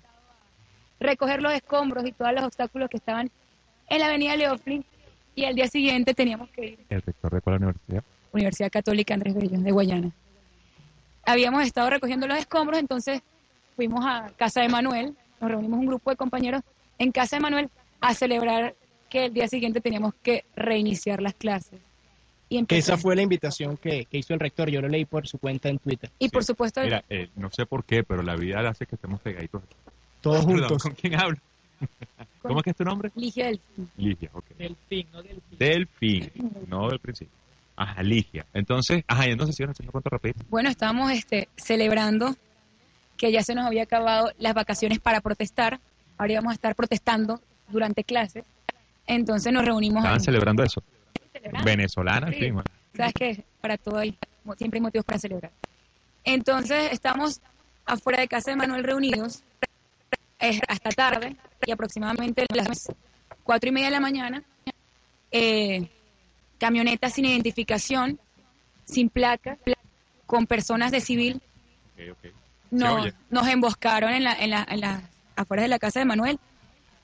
recoger 0.98 1.42
los 1.42 1.52
escombros 1.52 2.06
y 2.06 2.12
todos 2.12 2.32
los 2.32 2.44
obstáculos 2.44 2.88
que 2.88 2.96
estaban 2.96 3.30
en 3.88 4.00
la 4.00 4.06
avenida 4.06 4.34
Leoflin 4.36 4.82
y 5.34 5.44
al 5.44 5.54
día 5.54 5.68
siguiente 5.68 6.14
teníamos 6.14 6.48
que 6.48 6.66
ir 6.66 6.78
El 6.88 7.02
rector 7.02 7.34
de 7.34 7.40
cuál 7.42 7.56
universidad. 7.56 8.02
Universidad 8.32 8.70
Católica 8.70 9.12
Andrés 9.12 9.34
Bello 9.34 9.58
de 9.58 9.70
Guayana. 9.70 10.10
Habíamos 11.26 11.62
estado 11.62 11.90
recogiendo 11.90 12.26
los 12.26 12.38
escombros, 12.38 12.80
entonces 12.80 13.20
fuimos 13.76 14.04
a 14.06 14.30
casa 14.36 14.62
de 14.62 14.70
Manuel, 14.70 15.14
nos 15.40 15.50
reunimos 15.50 15.78
un 15.78 15.86
grupo 15.86 16.08
de 16.08 16.16
compañeros 16.16 16.62
en 16.98 17.12
casa 17.12 17.36
de 17.36 17.42
Manuel 17.42 17.70
a 18.00 18.14
celebrar 18.14 18.75
que 19.10 19.26
el 19.26 19.34
día 19.34 19.46
siguiente 19.46 19.82
teníamos 19.82 20.14
que 20.22 20.46
reiniciar 20.56 21.20
las 21.20 21.34
clases. 21.34 21.80
Y, 22.48 22.64
esa 22.68 22.96
fue 22.96 23.16
la 23.16 23.22
invitación 23.22 23.76
que, 23.76 24.04
que 24.04 24.18
hizo 24.18 24.32
el 24.32 24.40
rector. 24.40 24.70
Yo 24.70 24.80
lo 24.80 24.88
leí 24.88 25.04
por 25.04 25.26
su 25.26 25.38
cuenta 25.38 25.68
en 25.68 25.78
Twitter. 25.78 26.10
y 26.18 26.28
por 26.28 26.44
supuesto, 26.44 26.80
Mira, 26.80 27.04
eh, 27.10 27.28
no 27.34 27.50
sé 27.50 27.66
por 27.66 27.84
qué, 27.84 28.04
pero 28.04 28.22
la 28.22 28.36
vida 28.36 28.60
hace 28.68 28.86
que 28.86 28.94
estemos 28.94 29.20
pegaditos. 29.20 29.62
Todos 30.20 30.44
Perdón, 30.46 30.60
juntos. 30.60 30.82
¿Con 30.82 30.92
quién 30.94 31.14
hablo? 31.18 31.38
¿Cómo 32.42 32.58
es 32.58 32.64
que 32.64 32.70
es 32.70 32.76
tu 32.76 32.84
nombre? 32.84 33.10
Ligia 33.16 33.46
del 33.46 33.60
Ligia, 33.96 34.30
ok. 34.32 34.44
Delfín, 34.56 35.06
no 35.12 35.22
delfín. 35.22 35.58
Delfín, 35.58 36.30
no 36.68 36.88
del 36.88 37.00
principio. 37.00 37.34
Ajá, 37.74 38.02
Ligia. 38.02 38.46
Entonces, 38.54 39.04
ajá, 39.06 39.28
y 39.28 39.32
entonces 39.32 39.56
sí, 39.56 39.64
no 39.84 39.92
cuánto 39.92 40.08
rapidito. 40.08 40.44
Bueno, 40.48 40.70
estábamos 40.70 41.10
este, 41.12 41.48
celebrando 41.56 42.36
que 43.16 43.32
ya 43.32 43.42
se 43.42 43.54
nos 43.54 43.66
había 43.66 43.82
acabado 43.82 44.30
las 44.38 44.54
vacaciones 44.54 45.00
para 45.00 45.20
protestar. 45.20 45.80
Ahora 46.16 46.32
íbamos 46.32 46.52
a 46.52 46.54
estar 46.54 46.74
protestando 46.74 47.40
durante 47.68 48.04
clases. 48.04 48.44
Entonces 49.06 49.52
nos 49.52 49.64
reunimos. 49.64 49.98
Estaban 49.98 50.20
en- 50.20 50.24
celebrando 50.24 50.62
eso. 50.62 50.82
Venezolana, 51.64 52.28
Sí. 52.32 52.38
sí, 52.40 52.50
bueno. 52.50 52.70
Sabes 52.96 53.12
que 53.14 53.44
para 53.60 53.76
todo 53.76 53.98
hay, 53.98 54.16
siempre 54.56 54.78
hay 54.78 54.82
motivos 54.82 55.04
para 55.04 55.18
celebrar. 55.18 55.52
Entonces 56.25 56.92
estamos 56.92 57.40
afuera 57.84 58.20
de 58.20 58.28
casa 58.28 58.50
de 58.50 58.56
Manuel 58.56 58.82
reunidos 58.84 59.42
eh, 60.40 60.60
hasta 60.68 60.90
tarde 60.90 61.36
y 61.64 61.70
aproximadamente 61.70 62.46
las 62.54 62.88
cuatro 63.44 63.68
y 63.68 63.72
media 63.72 63.86
de 63.86 63.92
la 63.92 64.00
mañana, 64.00 64.42
eh, 65.30 65.88
camionetas 66.58 67.12
sin 67.12 67.26
identificación, 67.26 68.18
sin 68.84 69.08
placa, 69.08 69.58
con 70.26 70.46
personas 70.46 70.90
de 70.90 71.00
civil, 71.00 71.40
Ok, 71.94 72.02
ok. 72.26 72.32
nos, 72.70 73.14
nos 73.30 73.46
emboscaron 73.48 74.10
en 74.12 74.25
la, 74.25 74.32
en 74.34 74.50
la, 74.50 74.66
en 74.68 74.80
la 74.80 75.02
afuera 75.36 75.62
de 75.62 75.68
la 75.68 75.78
casa 75.78 76.00
de 76.00 76.06
Manuel 76.06 76.38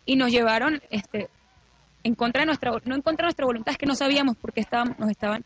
y 0.04 0.16
nos 0.16 0.30
llevaron 0.30 0.80
este 0.90 1.28
en 2.04 2.14
contra 2.14 2.40
de 2.42 2.46
nuestra 2.46 2.72
no 2.84 2.94
en 2.94 3.02
contra 3.02 3.24
de 3.24 3.28
nuestra 3.28 3.46
voluntad 3.46 3.72
es 3.72 3.78
que 3.78 3.86
no 3.86 3.94
sabíamos 3.94 4.36
por 4.36 4.52
qué 4.52 4.60
estaban 4.60 4.94
nos 4.98 5.10
estaban 5.10 5.44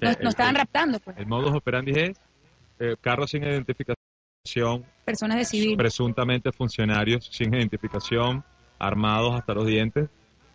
nos, 0.00 0.16
el- 0.16 0.24
nos 0.24 0.32
estaban 0.32 0.54
raptando 0.54 0.98
pues 1.00 1.16
El 1.18 1.26
modus 1.26 1.54
operandi 1.54 1.92
es 1.92 2.18
eh, 2.78 2.96
carros 3.00 3.30
sin 3.30 3.42
identificación, 3.42 4.84
personas 5.04 5.36
de 5.38 5.44
civil 5.44 5.76
presuntamente 5.76 6.50
funcionarios 6.52 7.26
sin 7.30 7.52
identificación, 7.54 8.42
armados 8.78 9.34
hasta 9.34 9.52
los 9.52 9.66
dientes, 9.66 10.08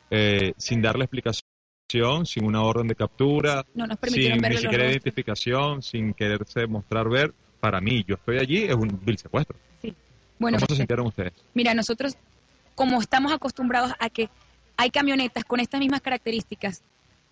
eh, 0.09 0.53
sin 0.57 0.81
darle 0.81 1.03
explicación, 1.05 2.25
sin 2.25 2.45
una 2.45 2.63
orden 2.63 2.88
de 2.88 2.95
captura, 2.95 3.63
no 3.75 3.85
nos 3.85 4.00
sin 4.01 4.41
ni 4.41 4.57
siquiera 4.57 4.89
identificación, 4.89 5.83
sin 5.83 6.13
quererse 6.15 6.65
mostrar 6.65 7.07
ver. 7.09 7.33
Para 7.59 7.79
mí, 7.79 8.03
yo 8.07 8.15
estoy 8.15 8.39
allí, 8.39 8.63
es 8.63 8.74
un 8.75 9.00
vil 9.03 9.17
secuestro. 9.19 9.57
bueno 10.39 10.57
¿Cómo 10.57 10.59
se 10.59 10.63
este, 10.63 10.75
sintieron 10.75 11.07
ustedes? 11.07 11.33
mira 11.53 11.74
nosotros 11.75 12.17
como 12.74 13.00
estamos 13.00 13.31
acostumbrados 13.31 13.91
a 14.00 14.09
que 14.09 14.29
hay 14.77 14.89
camionetas 14.89 15.44
con 15.46 15.60
estas 15.60 15.79
mismas 15.79 16.01
características 16.01 16.82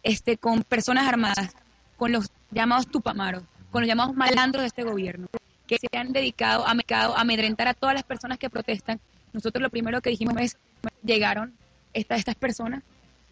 este 0.04 0.38
con 0.38 0.64
personas 0.64 1.08
armadas 1.08 1.56
con 1.98 2.12
los 2.12 2.30
llamados 2.52 2.88
tupamaros 2.88 3.44
con 3.72 3.82
los 3.82 3.88
llamados 3.88 4.16
malandros 4.16 4.62
de 4.64 4.68
este 4.68 4.84
gobierno 4.84 5.28
que 5.68 5.78
se 5.78 5.88
han 5.98 6.12
dedicado 6.14 6.66
a, 6.68 6.72
a 6.72 7.22
amedrentar 7.22 7.68
a 7.68 7.74
todas 7.74 7.96
las 7.96 8.04
personas 8.04 8.38
que 8.38 8.50
protestan 8.50 9.00
nosotros 9.32 9.62
lo 9.62 9.70
primero 9.70 10.02
que 10.02 10.10
dijimos 10.10 10.36
es 10.40 10.58
llegaron 11.04 11.54
esta- 11.94 12.16
estas 12.16 12.36
personas 12.36 12.84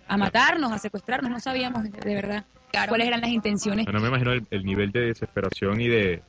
a 0.08 0.18
matarnos, 0.18 0.72
a 0.74 0.78
secuestrarnos, 0.78 1.32
no 1.32 1.40
sabíamos 1.40 1.84
de, 1.84 2.16
verdad 2.16 2.44
cuáles 2.90 3.08
eran 3.08 3.22
las 3.22 3.30
intenciones. 3.30 3.86
No 3.88 4.00
me 4.02 4.10
imagino 4.10 4.34
el, 4.34 4.46
el 4.50 4.66
nivel 4.66 4.92
de 4.92 5.02
desesperación 5.02 5.80
y 5.80 5.88
de 5.88 6.22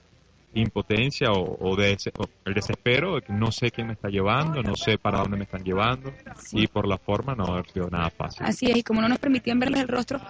impotencia 0.60 1.30
o, 1.32 1.56
o 1.60 1.76
de 1.76 1.92
ese- 1.92 2.12
o 2.18 2.24
el 2.44 2.54
desespero 2.54 3.14
de 3.16 3.22
que 3.22 3.32
no 3.32 3.50
sé 3.52 3.70
quién 3.70 3.86
me 3.86 3.94
está 3.94 4.08
llevando, 4.08 4.62
no 4.62 4.76
sé 4.76 4.98
para 4.98 5.18
dónde 5.20 5.36
me 5.38 5.44
están 5.44 5.64
llevando 5.64 6.12
Sí. 6.36 6.60
y 6.60 6.66
por 6.66 6.86
la 6.86 6.98
forma 6.98 7.34
no 7.34 7.54
ha 7.56 7.64
sido 7.64 7.88
nada 7.88 8.10
fácil. 8.10 8.44
Así 8.44 8.66
es, 8.70 8.76
y 8.76 8.82
como 8.82 9.00
no 9.00 9.08
nos 9.08 9.18
permitían 9.18 9.58
verles 9.58 9.80
el 9.80 9.88
rostro, 9.88 10.20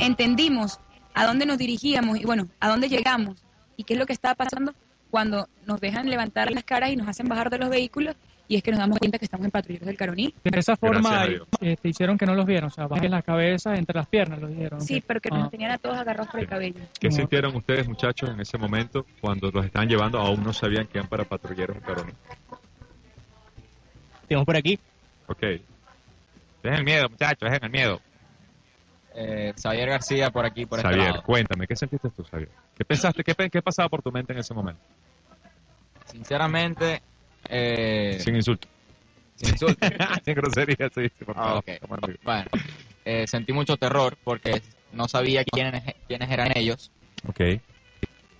entendimos 0.00 0.78
a 1.14 1.26
dónde 1.26 1.46
nos 1.46 1.58
dirigíamos 1.58 2.18
y 2.20 2.24
bueno, 2.24 2.48
a 2.60 2.68
dónde 2.68 2.88
llegamos 2.88 3.42
y 3.76 3.84
qué 3.84 3.94
es 3.94 3.98
lo 4.00 4.06
que 4.06 4.12
estaba 4.12 4.34
pasando 4.34 4.74
cuando 5.10 5.48
nos 5.66 5.80
dejan 5.80 6.08
levantar 6.08 6.50
las 6.52 6.64
caras 6.64 6.90
y 6.90 6.96
nos 6.96 7.08
hacen 7.08 7.28
bajar 7.28 7.50
de 7.50 7.58
los 7.58 7.68
vehículos 7.68 8.16
y 8.48 8.56
es 8.56 8.62
que 8.62 8.70
nos 8.70 8.80
damos 8.80 8.98
cuenta 8.98 9.18
que 9.18 9.24
estamos 9.24 9.44
en 9.46 9.50
patrulleros 9.50 9.86
del 9.86 9.96
Caroní. 9.96 10.34
De 10.44 10.58
esa 10.58 10.76
forma 10.76 11.00
Gracias 11.10 11.22
a 11.22 11.26
Dios. 11.30 11.48
eh, 11.60 11.76
te 11.80 11.88
hicieron 11.88 12.18
que 12.18 12.26
no 12.26 12.34
los 12.34 12.44
vieron, 12.44 12.68
o 12.68 12.70
sea, 12.70 12.86
bajen 12.86 13.10
la 13.10 13.22
cabeza 13.22 13.74
entre 13.76 13.96
las 13.96 14.06
piernas, 14.06 14.40
los 14.40 14.54
dieron. 14.54 14.80
Sí, 14.80 15.02
pero 15.06 15.20
que 15.20 15.30
Ah. 15.32 15.38
nos 15.38 15.50
tenían 15.50 15.70
a 15.70 15.78
todos 15.78 15.96
agarrados 15.96 16.30
por 16.30 16.40
el 16.40 16.46
cabello. 16.48 16.80
¿Qué 17.00 17.08
No. 17.08 17.14
sintieron 17.16 17.54
ustedes, 17.56 17.88
muchachos, 17.88 18.28
en 18.30 18.40
ese 18.40 18.58
momento 18.58 19.06
cuando 19.20 19.50
los 19.50 19.64
estaban 19.64 19.88
llevando? 19.88 20.18
Aún 20.18 20.42
no 20.42 20.52
sabían 20.52 20.86
que 20.86 20.98
eran 20.98 21.08
para 21.08 21.24
patrulleros 21.24 21.76
en 21.76 21.82
Caroní. 21.82 22.12
Tenemos 24.28 24.46
por 24.46 24.56
aquí. 24.56 24.78
Ok. 25.28 25.40
Dejen 26.62 26.78
el 26.78 26.84
miedo, 26.84 27.08
muchachos, 27.08 27.38
dejen 27.40 27.64
el 27.64 27.70
miedo. 27.70 28.00
Eh, 29.14 29.52
Xavier 29.60 29.88
García 29.90 30.30
por 30.30 30.46
aquí, 30.46 30.64
por 30.64 30.78
este 30.78 30.88
Xavier, 30.90 31.10
lado. 31.10 31.22
cuéntame, 31.24 31.66
¿qué 31.66 31.76
sentiste 31.76 32.08
tú, 32.10 32.24
Xavier? 32.24 32.48
¿Qué 32.76 32.84
pensaste, 32.84 33.22
qué, 33.22 33.34
qué 33.50 33.60
pasaba 33.62 33.88
por 33.88 34.00
tu 34.02 34.10
mente 34.10 34.32
en 34.32 34.38
ese 34.38 34.54
momento? 34.54 34.80
Sinceramente, 36.06 37.02
eh, 37.48 38.18
Sin 38.20 38.36
insulto. 38.36 38.68
sin 39.36 39.50
insulto. 39.50 39.86
Sin 40.24 40.34
grosería, 40.34 40.88
sí, 40.94 41.08
por 41.24 41.36
Ah, 41.36 41.42
favor. 41.44 41.58
ok. 41.58 41.70
Como 41.80 41.94
amigo. 41.94 42.18
Bueno, 42.22 42.46
eh, 43.04 43.26
sentí 43.26 43.52
mucho 43.52 43.76
terror 43.76 44.16
porque 44.22 44.62
no 44.92 45.08
sabía 45.08 45.44
quiénes, 45.44 45.82
quiénes 46.06 46.30
eran 46.30 46.52
ellos. 46.56 46.90
Ok. 47.28 47.40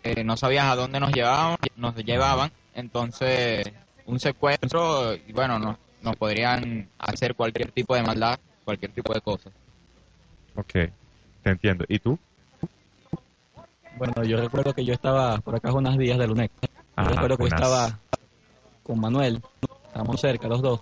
Eh, 0.04 0.24
no 0.24 0.36
sabías 0.36 0.66
a 0.66 0.76
dónde 0.76 1.00
nos 1.00 1.12
llevaban, 1.12 1.56
nos 1.76 1.94
llevaban. 1.96 2.50
Entonces, 2.74 3.64
un 4.06 4.18
secuestro, 4.18 5.14
y 5.14 5.32
bueno, 5.32 5.58
nos, 5.58 5.76
nos 6.02 6.16
podrían 6.16 6.88
hacer 6.98 7.34
cualquier 7.34 7.70
tipo 7.72 7.94
de 7.94 8.02
maldad, 8.02 8.38
cualquier 8.64 8.92
tipo 8.92 9.12
de 9.14 9.20
cosas. 9.20 9.52
Ok, 10.54 10.72
te 11.42 11.50
entiendo. 11.50 11.84
¿Y 11.88 11.98
tú? 11.98 12.18
Bueno, 13.96 14.24
yo 14.24 14.36
recuerdo 14.38 14.72
que 14.72 14.84
yo 14.84 14.92
estaba 14.94 15.38
por 15.38 15.54
acá 15.56 15.72
unos 15.72 15.96
días 15.98 16.18
del 16.18 16.30
UNEC. 16.32 16.50
Yo 16.62 16.68
Ajá, 16.96 17.10
recuerdo 17.10 17.36
que 17.36 17.44
unas- 17.44 17.60
estaba 17.60 18.00
con 18.82 19.00
Manuel, 19.00 19.40
estábamos 19.86 20.20
cerca 20.20 20.48
los 20.48 20.62
dos, 20.62 20.80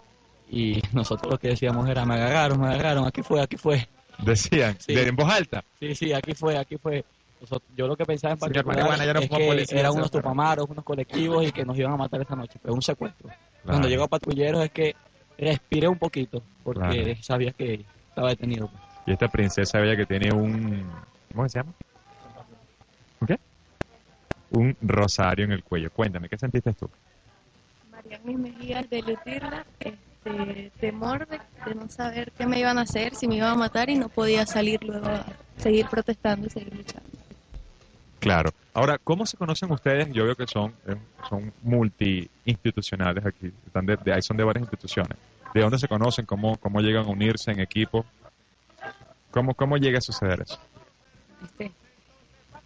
y 0.51 0.81
nosotros 0.93 1.31
lo 1.33 1.39
que 1.39 1.49
decíamos 1.49 1.89
era, 1.89 2.05
me 2.05 2.15
agarraron, 2.15 2.61
me 2.61 2.69
agarraron, 2.69 3.07
aquí 3.07 3.23
fue, 3.23 3.41
aquí 3.41 3.57
fue. 3.57 3.87
Decían, 4.19 4.77
Sí. 4.79 4.95
de- 4.95 5.09
en 5.09 5.17
voz 5.17 5.33
alta. 5.33 5.65
Sí, 5.79 5.95
sí, 5.95 6.13
aquí 6.13 6.35
fue, 6.35 6.59
aquí 6.59 6.77
fue. 6.77 7.05
Yo 7.75 7.87
lo 7.87 7.97
que 7.97 8.05
pensaba 8.05 8.35
en 8.35 8.39
particular 8.39 8.67
Marihuana, 8.67 9.21
es 9.21 9.29
que 9.31 9.47
policía, 9.47 9.81
eran 9.81 9.93
unos 9.93 10.11
tupamaros, 10.11 10.67
unos 10.69 10.85
colectivos 10.85 11.47
y 11.47 11.53
que 11.53 11.65
nos 11.65 11.79
iban 11.79 11.93
a 11.93 11.97
matar 11.97 12.21
esa 12.21 12.37
noche, 12.37 12.59
pero 12.61 12.75
un 12.75 12.83
secuestro. 12.83 13.31
Cuando 13.65 13.89
llegó 13.89 14.05
a 14.05 14.09
patrulleros 14.09 14.63
es 14.65 14.71
que 14.71 14.95
respiré 15.39 15.89
un 15.89 15.99
poquito, 15.99 16.43
porque 16.63 17.03
Claro. 17.03 17.23
sabía 17.23 17.53
que 17.53 17.87
estaba 18.11 18.29
detenido. 18.29 18.69
Y 19.07 19.13
esta 19.13 19.29
princesa 19.29 19.79
bella 19.81 19.97
que 19.97 20.05
tiene 20.05 20.31
un... 20.35 20.87
¿Cómo 21.35 21.49
se 21.49 21.59
llama? 21.61 21.73
¿Un 23.21 23.27
qué? 23.27 23.39
Un 24.51 24.77
rosario 24.83 25.47
en 25.47 25.53
el 25.53 25.65
cuello. 25.65 25.91
Cuéntame, 25.91 26.29
¿qué 26.29 26.37
sentiste 26.37 26.75
tú? 26.75 26.91
Marianis 28.11 28.39
Mejía 28.39 28.83
de 28.83 29.03
Lutirla, 29.03 29.67
este, 29.79 30.73
temor 30.81 31.29
de, 31.29 31.41
de 31.67 31.75
no 31.75 31.89
saber 31.89 32.33
qué 32.33 32.47
me 32.47 32.59
iban 32.59 32.79
a 32.79 32.83
hacer, 32.83 33.15
si 33.15 33.29
me 33.29 33.37
iban 33.37 33.51
a 33.51 33.55
matar 33.55 33.89
y 33.89 33.97
no 33.97 34.09
podía 34.09 34.45
salir 34.47 34.83
luego 34.83 35.07
a 35.07 35.25
seguir 35.57 35.87
protestando 35.87 36.47
y 36.47 36.51
seguir 36.51 36.75
luchando. 36.75 37.09
Claro. 38.19 38.51
Ahora, 38.75 38.99
¿cómo 38.99 39.25
se 39.27 39.37
conocen 39.37 39.71
ustedes? 39.73 40.13
Yo 40.13 40.25
veo 40.25 40.35
que 40.35 40.47
son, 40.47 40.75
eh, 40.87 40.97
son 41.29 41.53
multi-institucionales 41.63 43.25
aquí. 43.25 43.53
Están 43.67 43.87
de, 43.87 43.97
de 43.97 44.13
ahí 44.13 44.23
son 44.23 44.37
de 44.37 44.45
varias 44.45 44.63
instituciones. 44.63 45.17
¿De 45.55 45.61
dónde 45.61 45.79
se 45.79 45.89
conocen? 45.89 46.27
¿Cómo, 46.27 46.57
cómo 46.59 46.81
llegan 46.81 47.07
a 47.07 47.09
unirse 47.09 47.51
en 47.51 47.61
equipo? 47.61 48.05
¿Cómo, 49.31 49.55
¿Cómo 49.55 49.77
llega 49.77 49.99
a 49.99 50.03
suceder 50.03 50.43
eso? 50.43 50.59
Este, 51.45 51.73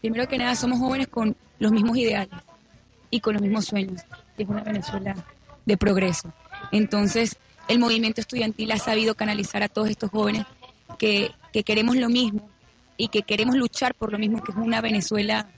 primero 0.01 0.27
que 0.27 0.39
nada, 0.39 0.55
somos 0.55 0.79
jóvenes 0.79 1.09
con 1.09 1.37
los 1.59 1.73
mismos 1.73 1.97
ideales 1.97 2.35
y 3.11 3.21
con 3.21 3.35
los 3.35 3.43
mismos 3.43 3.67
sueños. 3.67 4.03
Es 4.37 4.49
una 4.49 4.63
Venezuela 4.63 5.15
de 5.65 5.77
progreso. 5.77 6.33
Entonces, 6.73 7.37
el 7.69 7.79
movimiento 7.79 8.21
estudiantil 8.21 8.73
ha 8.73 8.79
sabido 8.79 9.15
canalizar 9.15 9.63
a 9.63 9.69
todos 9.69 9.89
estos 9.89 10.11
jóvenes 10.11 10.45
que, 10.99 11.31
que 11.53 11.63
queremos 11.63 11.97
lo 11.97 12.09
mismo 12.09 12.49
y 12.97 13.09
que 13.09 13.23
queremos 13.23 13.57
luchar 13.57 13.95
por 13.95 14.13
lo 14.13 14.19
mismo, 14.19 14.43
que 14.43 14.53
es 14.53 14.59
una 14.59 14.81
Venezuela 14.81 15.49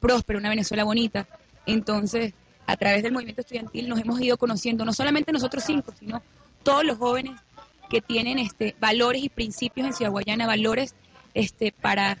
próspera, 0.00 0.38
una 0.38 0.50
Venezuela 0.50 0.84
bonita. 0.84 1.26
Entonces, 1.66 2.34
a 2.66 2.76
través 2.76 3.02
del 3.02 3.12
movimiento 3.12 3.40
estudiantil 3.40 3.88
nos 3.88 4.00
hemos 4.00 4.20
ido 4.20 4.36
conociendo, 4.36 4.84
no 4.84 4.92
solamente 4.92 5.32
nosotros 5.32 5.64
cinco, 5.66 5.92
sino 5.98 6.22
todos 6.62 6.84
los 6.84 6.98
jóvenes 6.98 7.40
que 7.88 8.00
tienen 8.00 8.38
este, 8.38 8.76
valores 8.78 9.22
y 9.22 9.28
principios 9.28 9.86
en 9.86 9.92
Ciudad 9.94 10.10
Guayana, 10.10 10.46
valores 10.46 10.94
este, 11.34 11.72
para 11.72 12.18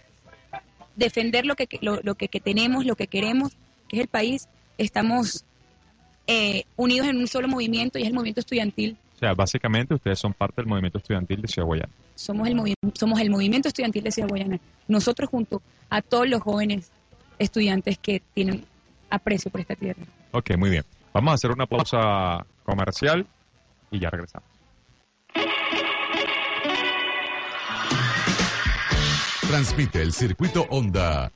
defender 0.96 1.44
lo 1.44 1.54
que, 1.54 1.68
lo, 1.82 2.00
lo 2.02 2.14
que, 2.14 2.28
que 2.28 2.40
tenemos, 2.40 2.86
lo 2.86 2.96
que 2.96 3.06
queremos, 3.06 3.52
que 3.88 3.96
es 3.96 4.02
el 4.02 4.08
país, 4.08 4.48
estamos 4.78 5.44
eh, 6.28 6.62
unidos 6.76 7.08
en 7.08 7.16
un 7.16 7.26
solo 7.26 7.48
movimiento 7.48 7.98
y 7.98 8.02
es 8.02 8.08
el 8.08 8.14
movimiento 8.14 8.38
estudiantil. 8.40 8.96
O 9.16 9.18
sea, 9.18 9.34
básicamente 9.34 9.94
ustedes 9.94 10.20
son 10.20 10.32
parte 10.32 10.60
del 10.62 10.66
movimiento 10.66 10.98
estudiantil 10.98 11.42
de 11.42 11.48
Ciudad 11.48 11.66
Guayana. 11.66 11.92
Somos 12.14 12.46
el, 12.46 12.54
movi- 12.54 12.74
somos 12.94 13.18
el 13.20 13.30
movimiento 13.30 13.66
estudiantil 13.66 14.04
de 14.04 14.12
Ciudad 14.12 14.28
Guayana. 14.28 14.60
Nosotros 14.86 15.28
junto 15.28 15.60
a 15.90 16.02
todos 16.02 16.28
los 16.28 16.40
jóvenes 16.40 16.92
estudiantes 17.40 17.98
que 17.98 18.22
tienen 18.34 18.64
aprecio 19.10 19.50
por 19.50 19.60
esta 19.60 19.74
tierra. 19.74 20.02
Ok, 20.30 20.56
muy 20.56 20.70
bien. 20.70 20.84
Vamos 21.12 21.32
a 21.32 21.34
hacer 21.34 21.50
una 21.50 21.66
pausa 21.66 22.46
comercial 22.62 23.26
y 23.90 23.98
ya 23.98 24.10
regresamos. 24.10 24.46
Transmite 29.48 30.02
el 30.02 30.12
circuito 30.12 30.66
Onda 30.68 31.32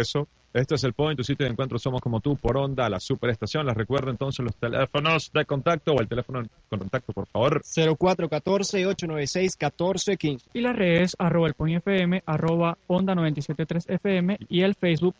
regreso. 0.00 0.28
Este 0.52 0.74
es 0.74 0.82
el 0.82 0.94
Point, 0.94 1.16
tu 1.16 1.22
sitio 1.22 1.46
de 1.46 1.52
encuentro 1.52 1.78
Somos 1.78 2.00
Como 2.00 2.18
Tú 2.20 2.36
por 2.36 2.56
Onda, 2.56 2.88
la 2.88 2.98
superestación. 2.98 3.66
Les 3.66 3.76
recuerdo 3.76 4.10
entonces 4.10 4.44
los 4.44 4.56
teléfonos 4.56 5.30
de 5.32 5.44
contacto 5.44 5.92
o 5.92 6.00
el 6.00 6.08
teléfono 6.08 6.42
de 6.42 6.48
contacto, 6.68 7.12
por 7.12 7.28
favor. 7.28 7.62
0414-896-1415. 7.62 10.40
Y 10.52 10.60
las 10.60 10.74
redes 10.74 11.14
arroba 11.20 11.46
el 11.46 11.54
Point 11.54 11.86
FM, 11.86 12.24
arroba 12.26 12.76
onda 12.88 13.14
973 13.14 13.90
FM 13.90 14.38
y 14.48 14.62
el 14.62 14.74
Facebook 14.74 15.14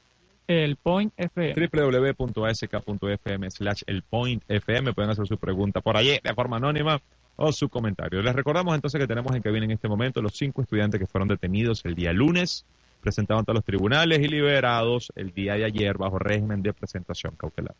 el 0.48 0.74
Point 0.74 1.12
FM. 1.16 1.68
www.ask.fm 1.68 3.50
slash 3.52 3.82
el 3.86 4.02
point 4.02 4.42
fm 4.48 4.92
pueden 4.94 5.12
hacer 5.12 5.28
su 5.28 5.38
pregunta 5.38 5.80
por 5.80 5.96
allí 5.96 6.18
de 6.24 6.34
forma 6.34 6.56
anónima 6.56 7.00
o 7.36 7.52
su 7.52 7.68
comentario. 7.68 8.20
Les 8.20 8.34
recordamos 8.34 8.74
entonces 8.74 9.00
que 9.00 9.06
tenemos 9.06 9.32
en 9.36 9.42
cabina 9.42 9.64
en 9.64 9.70
este 9.70 9.86
momento 9.86 10.20
los 10.20 10.36
cinco 10.36 10.62
estudiantes 10.62 10.98
que 10.98 11.06
fueron 11.06 11.28
detenidos 11.28 11.84
el 11.84 11.94
día 11.94 12.12
lunes, 12.12 12.66
presentados 13.00 13.40
ante 13.40 13.54
los 13.54 13.64
tribunales 13.64 14.20
y 14.20 14.28
liberados 14.28 15.12
el 15.16 15.32
día 15.32 15.54
de 15.54 15.64
ayer 15.64 15.96
bajo 15.98 16.18
régimen 16.18 16.62
de 16.62 16.72
presentación 16.72 17.34
cautelar. 17.36 17.74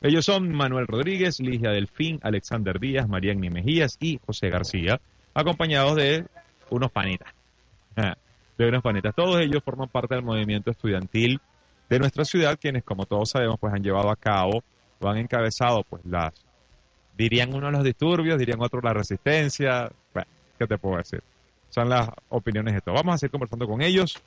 Ellos 0.00 0.24
son 0.26 0.52
Manuel 0.52 0.86
Rodríguez, 0.86 1.40
Ligia 1.40 1.70
Delfín, 1.70 2.20
Alexander 2.22 2.78
Díaz, 2.78 3.08
Mariagni 3.08 3.48
Mejías 3.48 3.96
y 4.00 4.20
José 4.26 4.50
García, 4.50 5.00
acompañados 5.32 5.96
de 5.96 6.26
unos 6.70 6.90
panitas. 6.90 7.32
Ah, 7.96 8.14
De 8.58 8.68
unos 8.68 8.82
panitas. 8.82 9.14
Todos 9.14 9.40
ellos 9.40 9.62
forman 9.64 9.88
parte 9.88 10.14
del 10.14 10.24
movimiento 10.24 10.70
estudiantil 10.70 11.40
de 11.88 11.98
nuestra 11.98 12.24
ciudad, 12.24 12.58
quienes 12.60 12.84
como 12.84 13.06
todos 13.06 13.30
sabemos 13.30 13.58
pues 13.58 13.72
han 13.72 13.82
llevado 13.82 14.10
a 14.10 14.16
cabo 14.16 14.62
o 15.00 15.08
han 15.08 15.16
encabezado 15.18 15.82
pues 15.88 16.04
las, 16.04 16.34
dirían 17.16 17.54
unos 17.54 17.72
los 17.72 17.84
disturbios, 17.84 18.38
dirían 18.38 18.60
otros 18.60 18.82
la 18.84 18.92
resistencia, 18.92 19.90
bueno, 20.12 20.28
¿qué 20.58 20.66
te 20.66 20.78
puedo 20.78 20.98
decir? 20.98 21.22
Son 21.70 21.88
las 21.88 22.08
opiniones 22.28 22.74
de 22.74 22.80
todos. 22.80 23.00
Vamos 23.00 23.16
a 23.16 23.18
seguir 23.18 23.32
conversando 23.32 23.66
con 23.66 23.82
ellos. 23.82 24.22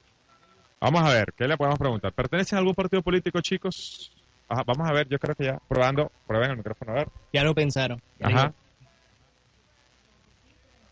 Vamos 0.79 1.01
a 1.03 1.09
ver, 1.11 1.33
¿qué 1.35 1.47
le 1.47 1.57
podemos 1.57 1.79
preguntar? 1.79 2.13
¿Pertenecen 2.13 2.57
a 2.57 2.59
algún 2.59 2.75
partido 2.75 3.01
político, 3.01 3.41
chicos? 3.41 4.11
Ajá, 4.47 4.63
vamos 4.65 4.87
a 4.87 4.93
ver, 4.93 5.07
yo 5.09 5.17
creo 5.17 5.35
que 5.35 5.45
ya, 5.45 5.57
probando, 5.67 6.11
prueben 6.27 6.51
el 6.51 6.57
micrófono, 6.57 6.91
a 6.91 6.95
ver. 6.95 7.07
Ya 7.33 7.43
lo 7.43 7.55
pensaron. 7.55 7.99
Ya 8.19 8.27
Ajá. 8.27 8.41
digo. 8.43 8.55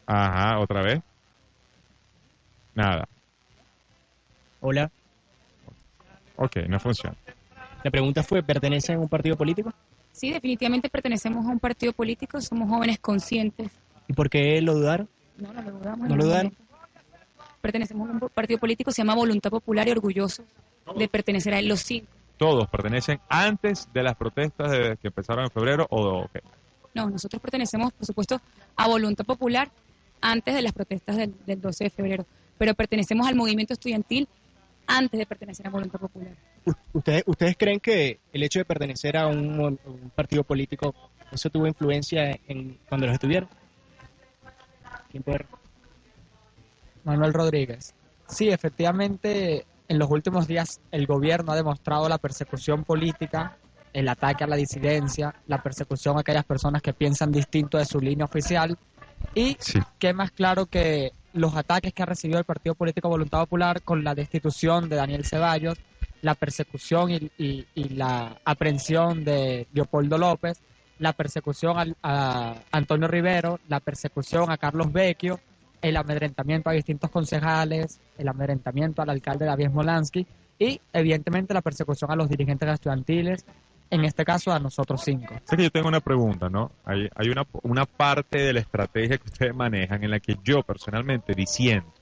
Ajá, 0.07 0.59
otra 0.59 0.81
vez. 0.81 0.99
Nada. 2.73 3.07
Hola. 4.59 4.91
Ok, 6.37 6.57
no 6.67 6.79
funciona. 6.79 7.15
La 7.83 7.91
pregunta 7.91 8.23
fue, 8.23 8.41
¿pertenecen 8.41 8.97
a 8.97 8.99
un 8.99 9.07
partido 9.07 9.37
político? 9.37 9.71
Sí, 10.11 10.31
definitivamente 10.31 10.89
pertenecemos 10.89 11.45
a 11.45 11.49
un 11.49 11.59
partido 11.59 11.93
político, 11.93 12.41
somos 12.41 12.67
jóvenes 12.69 12.99
conscientes. 12.99 13.69
¿Y 14.07 14.13
por 14.13 14.29
qué 14.29 14.61
lo 14.61 14.73
dudaron? 14.73 15.07
No, 15.37 15.53
no 15.53 15.61
lo 15.61 15.71
dudamos. 15.71 16.09
¿No 16.09 16.15
lo 16.15 16.23
dudaron? 16.25 16.45
momento. 16.45 16.64
Pertenecemos 17.65 18.07
a 18.07 18.11
un 18.13 18.19
partido 18.29 18.59
político, 18.59 18.91
se 18.91 19.01
llama 19.01 19.15
Voluntad 19.15 19.49
Popular 19.49 19.87
y 19.87 19.91
orgulloso 19.91 20.43
de 20.95 21.07
pertenecer 21.07 21.51
a 21.55 21.59
él 21.59 21.67
los 21.67 21.79
cinco. 21.79 22.05
Todos 22.37 22.67
pertenecen 22.69 23.19
antes 23.27 23.87
de 23.91 24.03
las 24.03 24.15
protestas 24.15 24.69
de- 24.69 24.97
que 25.01 25.07
empezaron 25.07 25.45
en 25.45 25.49
febrero 25.49 25.87
o. 25.89 26.27
No, 26.93 27.09
nosotros 27.09 27.41
pertenecemos, 27.41 27.91
por 27.93 28.05
supuesto, 28.05 28.39
a 28.75 28.87
Voluntad 28.87 29.25
Popular 29.25 29.71
antes 30.21 30.53
de 30.53 30.61
las 30.61 30.73
protestas 30.73 31.17
del, 31.17 31.33
del 31.47 31.59
12 31.59 31.85
de 31.85 31.89
febrero, 31.89 32.25
pero 32.59 32.75
pertenecemos 32.75 33.27
al 33.27 33.33
movimiento 33.35 33.73
estudiantil 33.73 34.27
antes 34.85 35.17
de 35.17 35.25
pertenecer 35.25 35.65
a 35.65 35.71
Voluntad 35.71 35.99
Popular. 35.99 36.33
¿Ustedes, 36.93 37.23
¿Ustedes 37.25 37.55
creen 37.57 37.79
que 37.79 38.19
el 38.31 38.43
hecho 38.43 38.59
de 38.59 38.65
pertenecer 38.65 39.17
a 39.17 39.25
un 39.25 39.79
partido 40.15 40.43
político, 40.43 40.93
eso 41.31 41.49
tuvo 41.49 41.65
influencia 41.65 42.39
en 42.47 42.77
cuando 42.87 43.07
los 43.07 43.13
estudiaron? 43.15 43.49
¿Quién 45.09 45.23
puede- 45.23 45.45
Manuel 47.05 47.33
Rodríguez. 47.33 47.93
Sí, 48.27 48.49
efectivamente, 48.49 49.65
en 49.87 49.99
los 49.99 50.09
últimos 50.09 50.47
días 50.47 50.79
el 50.91 51.05
gobierno 51.05 51.51
ha 51.51 51.55
demostrado 51.55 52.09
la 52.09 52.17
persecución 52.17 52.83
política, 52.83 53.55
el 53.93 54.09
ataque 54.09 54.43
a 54.43 54.47
la 54.47 54.55
disidencia, 54.55 55.33
la 55.47 55.61
persecución 55.61 56.17
a 56.17 56.21
aquellas 56.21 56.43
personas 56.43 56.81
que 56.81 56.93
piensan 56.93 57.31
distinto 57.31 57.77
de 57.77 57.85
su 57.85 57.99
línea 57.99 58.25
oficial 58.25 58.75
y 59.33 59.55
qué 59.99 60.13
más 60.13 60.31
claro 60.31 60.65
que 60.65 61.11
los 61.33 61.55
ataques 61.55 61.93
que 61.93 62.03
ha 62.03 62.07
recibido 62.07 62.39
el 62.39 62.45
Partido 62.45 62.75
Político 62.75 63.09
Voluntad 63.09 63.39
Popular 63.41 63.81
con 63.83 64.03
la 64.03 64.15
destitución 64.15 64.89
de 64.89 64.95
Daniel 64.95 65.25
Ceballos, 65.25 65.75
la 66.21 66.33
persecución 66.33 67.11
y, 67.11 67.29
y- 67.37 67.65
y 67.75 67.89
la 67.89 68.35
aprehensión 68.43 69.23
de 69.23 69.67
Leopoldo 69.73 70.17
López, 70.17 70.57
la 70.97 71.13
persecución 71.13 71.77
al- 71.77 71.95
a 72.01 72.55
Antonio 72.71 73.07
Rivero, 73.07 73.59
la 73.67 73.79
persecución 73.81 74.49
a 74.49 74.57
Carlos 74.57 74.91
Vecchio, 74.91 75.39
el 75.81 75.97
amedrentamiento 75.97 76.69
a 76.69 76.73
distintos 76.73 77.09
concejales, 77.09 77.99
el 78.17 78.27
amedrentamiento 78.27 79.01
al 79.01 79.09
alcalde 79.09 79.45
David 79.45 79.69
Smolansky 79.69 80.25
y 80.57 80.79
evidentemente 80.93 81.53
la 81.53 81.61
persecución 81.61 82.11
a 82.11 82.15
los 82.15 82.29
dirigentes 82.29 82.69
estudiantiles, 82.69 83.45
en 83.89 84.05
este 84.05 84.25
caso 84.25 84.51
a 84.51 84.59
nosotros 84.59 85.01
cinco. 85.03 85.35
Sé 85.43 85.57
que 85.57 85.63
yo 85.63 85.71
tengo 85.71 85.87
una 85.87 85.99
pregunta, 85.99 86.49
¿no? 86.49 86.71
Hay, 86.85 87.07
hay 87.15 87.29
una, 87.63 87.85
parte 87.85 88.39
de 88.39 88.53
la 88.53 88.59
estrategia 88.59 89.17
que 89.17 89.25
ustedes 89.25 89.55
manejan 89.55 90.03
en 90.03 90.11
la 90.11 90.19
que 90.19 90.37
yo 90.43 90.63
personalmente 90.63 91.33
disiento. 91.33 91.93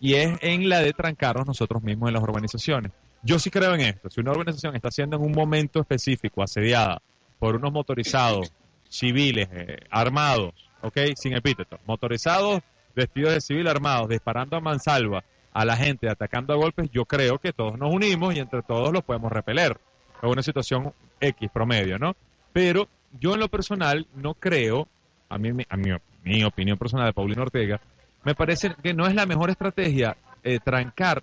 Y 0.00 0.14
es 0.14 0.38
en 0.42 0.68
la 0.68 0.80
de 0.80 0.92
trancarnos 0.92 1.46
nosotros 1.46 1.82
mismos 1.82 2.08
en 2.08 2.14
las 2.14 2.22
organizaciones. 2.22 2.92
Yo 3.22 3.38
sí 3.38 3.50
creo 3.50 3.74
en 3.74 3.80
esto. 3.80 4.10
Si 4.10 4.20
una 4.20 4.32
organización 4.32 4.76
está 4.76 4.90
siendo 4.90 5.16
en 5.16 5.22
un 5.22 5.32
momento 5.32 5.80
específico 5.80 6.42
asediada 6.42 7.00
por 7.38 7.56
unos 7.56 7.72
motorizados 7.72 8.52
civiles 8.88 9.48
eh, 9.50 9.78
armados, 9.90 10.65
¿ok? 10.82 10.98
Sin 11.16 11.34
epíteto, 11.34 11.78
motorizados 11.86 12.60
vestidos 12.94 13.34
de 13.34 13.40
civil 13.40 13.68
armados, 13.68 14.08
disparando 14.08 14.56
a 14.56 14.60
mansalva 14.60 15.22
a 15.52 15.64
la 15.64 15.76
gente, 15.76 16.08
atacando 16.08 16.52
a 16.52 16.56
golpes, 16.56 16.90
yo 16.90 17.04
creo 17.04 17.38
que 17.38 17.52
todos 17.52 17.78
nos 17.78 17.92
unimos 17.92 18.34
y 18.34 18.40
entre 18.40 18.62
todos 18.62 18.92
los 18.92 19.02
podemos 19.04 19.30
repeler. 19.32 19.78
Es 20.22 20.30
una 20.30 20.42
situación 20.42 20.92
X 21.20 21.50
promedio, 21.52 21.98
¿no? 21.98 22.14
Pero 22.52 22.88
yo 23.20 23.34
en 23.34 23.40
lo 23.40 23.48
personal 23.48 24.06
no 24.14 24.34
creo, 24.34 24.88
a 25.28 25.38
mí, 25.38 25.50
a 25.68 25.76
mi, 25.76 25.90
mi 26.24 26.44
opinión 26.44 26.76
personal 26.78 27.06
de 27.06 27.12
Paulino 27.12 27.42
Ortega, 27.42 27.80
me 28.24 28.34
parece 28.34 28.74
que 28.82 28.92
no 28.92 29.06
es 29.06 29.14
la 29.14 29.24
mejor 29.24 29.50
estrategia 29.50 30.16
eh, 30.42 30.58
trancar 30.62 31.22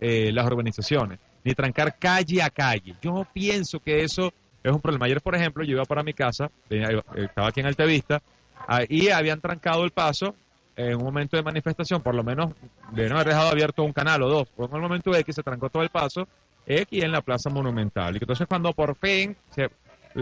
eh, 0.00 0.32
las 0.32 0.46
organizaciones, 0.46 1.18
ni 1.44 1.54
trancar 1.54 1.96
calle 1.98 2.42
a 2.42 2.50
calle. 2.50 2.94
Yo 3.00 3.26
pienso 3.32 3.80
que 3.80 4.02
eso 4.02 4.32
es 4.62 4.72
un 4.72 4.80
problema. 4.80 5.06
Ayer, 5.06 5.20
por 5.20 5.34
ejemplo, 5.34 5.64
yo 5.64 5.72
iba 5.72 5.84
para 5.84 6.02
mi 6.02 6.12
casa, 6.12 6.50
eh, 6.68 7.00
estaba 7.16 7.48
aquí 7.48 7.60
en 7.60 7.66
Altavista, 7.66 8.20
ah, 8.66 8.82
y 8.88 9.08
habían 9.10 9.40
trancado 9.40 9.84
el 9.84 9.90
paso 9.90 10.34
en 10.76 10.96
un 10.96 11.04
momento 11.04 11.36
de 11.36 11.42
manifestación, 11.42 12.02
por 12.02 12.14
lo 12.14 12.24
menos 12.24 12.52
de 12.92 13.08
no 13.08 13.16
haber 13.16 13.28
dejado 13.28 13.50
abierto 13.50 13.82
un 13.82 13.92
canal 13.92 14.22
o 14.22 14.28
dos. 14.28 14.48
Fue 14.56 14.66
en 14.66 14.74
el 14.74 14.80
momento 14.80 15.14
X 15.14 15.34
se 15.34 15.42
trancó 15.42 15.68
todo 15.68 15.82
el 15.82 15.90
paso, 15.90 16.26
X 16.66 17.02
en 17.02 17.12
la 17.12 17.20
Plaza 17.20 17.50
Monumental. 17.50 18.14
Y 18.14 18.18
entonces 18.18 18.46
cuando 18.46 18.72
por 18.72 18.96
fin 18.96 19.36
se, 19.50 19.70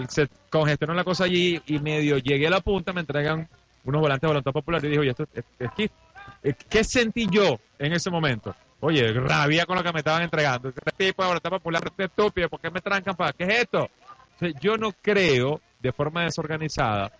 se 0.08 0.28
congestionó 0.50 0.94
la 0.94 1.04
cosa 1.04 1.24
allí 1.24 1.60
y 1.66 1.78
medio 1.78 2.18
llegué 2.18 2.46
a 2.46 2.50
la 2.50 2.60
punta, 2.60 2.92
me 2.92 3.00
entregan 3.00 3.48
unos 3.84 4.00
volantes 4.00 4.22
de 4.22 4.28
voluntad 4.28 4.52
popular 4.52 4.84
y 4.84 4.88
dijo, 4.88 5.00
oye, 5.02 5.10
esto 5.10 5.26
es, 5.34 5.44
es 5.58 5.90
eh, 6.42 6.54
¿qué 6.68 6.84
sentí 6.84 7.26
yo 7.30 7.58
en 7.78 7.92
ese 7.92 8.10
momento? 8.10 8.54
Oye, 8.80 9.12
rabia 9.12 9.66
con 9.66 9.76
lo 9.76 9.82
que 9.82 9.92
me 9.92 9.98
estaban 9.98 10.22
entregando. 10.22 10.68
Este 10.70 11.06
tipo 11.06 11.22
de 11.22 11.28
voluntad 11.28 11.50
popular, 11.50 11.82
este 11.84 12.04
estúpido, 12.04 12.48
¿por 12.48 12.60
qué 12.60 12.70
me 12.70 12.80
trancan 12.80 13.14
para? 13.14 13.32
¿Qué 13.32 13.44
es 13.44 13.62
esto? 13.62 13.84
O 14.40 14.46
yo 14.60 14.76
no 14.78 14.92
creo, 14.92 15.60
de 15.80 15.92
forma 15.92 16.24
desorganizada, 16.24 17.12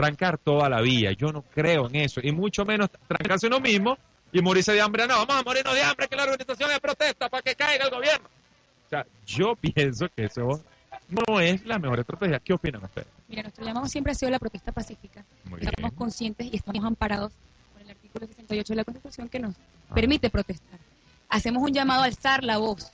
trancar 0.00 0.38
toda 0.38 0.68
la 0.68 0.80
vía. 0.80 1.10
Yo 1.12 1.32
no 1.32 1.42
creo 1.42 1.88
en 1.88 1.96
eso. 1.96 2.20
Y 2.22 2.30
mucho 2.30 2.64
menos 2.64 2.88
trancarse 3.08 3.48
uno 3.48 3.58
mismo 3.58 3.98
y 4.32 4.40
morirse 4.40 4.72
de 4.72 4.80
hambre. 4.80 5.06
No, 5.08 5.16
vamos 5.26 5.36
a 5.36 5.42
morirnos 5.42 5.74
de 5.74 5.82
hambre, 5.82 6.06
que 6.06 6.14
la 6.14 6.22
organización 6.22 6.70
es 6.70 6.78
protesta 6.78 7.28
para 7.28 7.42
que 7.42 7.56
caiga 7.56 7.84
el 7.86 7.90
gobierno. 7.90 8.28
O 8.86 8.88
sea, 8.90 9.04
yo 9.26 9.56
pienso 9.60 10.06
que 10.14 10.26
eso 10.26 10.62
no 11.08 11.40
es 11.40 11.66
la 11.66 11.78
mejor 11.80 11.98
estrategia. 11.98 12.38
¿Qué 12.38 12.52
opinan 12.52 12.84
ustedes? 12.84 13.08
Mira, 13.26 13.42
nuestro 13.42 13.64
llamado 13.64 13.86
siempre 13.88 14.12
ha 14.12 14.14
sido 14.14 14.30
la 14.30 14.38
protesta 14.38 14.70
pacífica. 14.70 15.24
Muy 15.44 15.58
Estamos 15.60 15.90
bien. 15.90 15.98
conscientes 15.98 16.46
y 16.52 16.56
estamos 16.56 16.84
amparados 16.84 17.32
por 17.72 17.82
el 17.82 17.90
artículo 17.90 18.26
68 18.28 18.72
de 18.72 18.76
la 18.76 18.84
Constitución 18.84 19.28
que 19.28 19.40
nos 19.40 19.54
permite 19.92 20.30
protestar. 20.30 20.78
Hacemos 21.28 21.60
un 21.62 21.72
llamado 21.74 22.02
a 22.02 22.04
alzar 22.04 22.44
la 22.44 22.58
voz, 22.58 22.92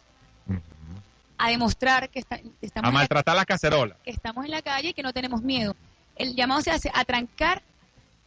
a 1.37 1.51
demostrar 1.51 2.09
que, 2.09 2.21
está- 2.21 2.41
estamos 2.63 2.89
A 2.89 2.93
la- 2.93 2.99
maltratar 2.99 3.37
las 3.37 3.45
cacerolas. 3.45 3.99
que 4.05 4.11
estamos 4.11 4.45
en 4.45 4.51
la 4.53 4.63
calle 4.63 4.89
y 4.89 4.95
que 4.95 5.03
no 5.03 5.13
tenemos 5.13 5.43
miedo. 5.43 5.77
El 6.17 6.35
llamado 6.35 6.61
se 6.63 6.71
hace 6.71 6.91
a 6.95 7.05
trancar 7.05 7.63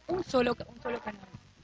un 0.06 0.24
solo, 0.24 0.56
un 0.68 0.82
solo 0.82 1.00
canal 1.00 1.20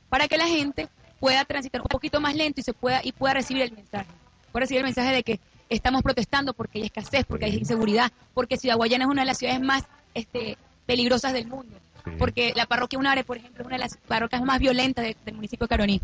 para 0.09 0.29
que 0.29 0.37
la 0.37 0.47
gente 0.47 0.89
pueda 1.21 1.45
transitar 1.45 1.81
un 1.81 1.89
poquito 1.89 2.21
más 2.21 2.35
lento 2.35 2.61
y 2.61 2.65
se 2.65 2.73
pueda 2.73 3.01
y 3.03 3.13
pueda 3.13 3.35
recibir 3.35 3.63
el 3.63 3.73
mensaje. 3.73 4.07
Pueda 4.53 4.63
recibir 4.65 4.81
el 4.81 4.85
mensaje 4.85 5.13
de 5.13 5.23
que 5.23 5.41
estamos 5.69 6.03
protestando 6.03 6.53
porque 6.53 6.79
hay 6.79 6.85
escasez, 6.87 7.25
porque 7.27 7.47
hay 7.47 7.57
inseguridad, 7.57 8.13
porque 8.35 8.57
Ciudad 8.57 8.77
Guayana 8.77 9.05
es 9.05 9.11
una 9.11 9.23
de 9.23 9.27
las 9.27 9.39
ciudades 9.39 9.61
más 9.61 9.85
este, 10.15 10.57
peligrosas 10.87 11.33
del 11.33 11.47
mundo, 11.47 11.77
porque 12.19 12.53
la 12.55 12.67
parroquia 12.67 12.99
Unare, 12.99 13.25
por 13.25 13.39
ejemplo, 13.39 13.63
es 13.63 13.67
una 13.67 13.77
de 13.77 13.81
las 13.81 13.97
parroquias 13.97 14.43
más 14.43 14.59
violentas 14.61 15.05
de- 15.05 15.17
del 15.25 15.35
municipio 15.35 15.65
de 15.65 15.69
Caroní. 15.69 16.01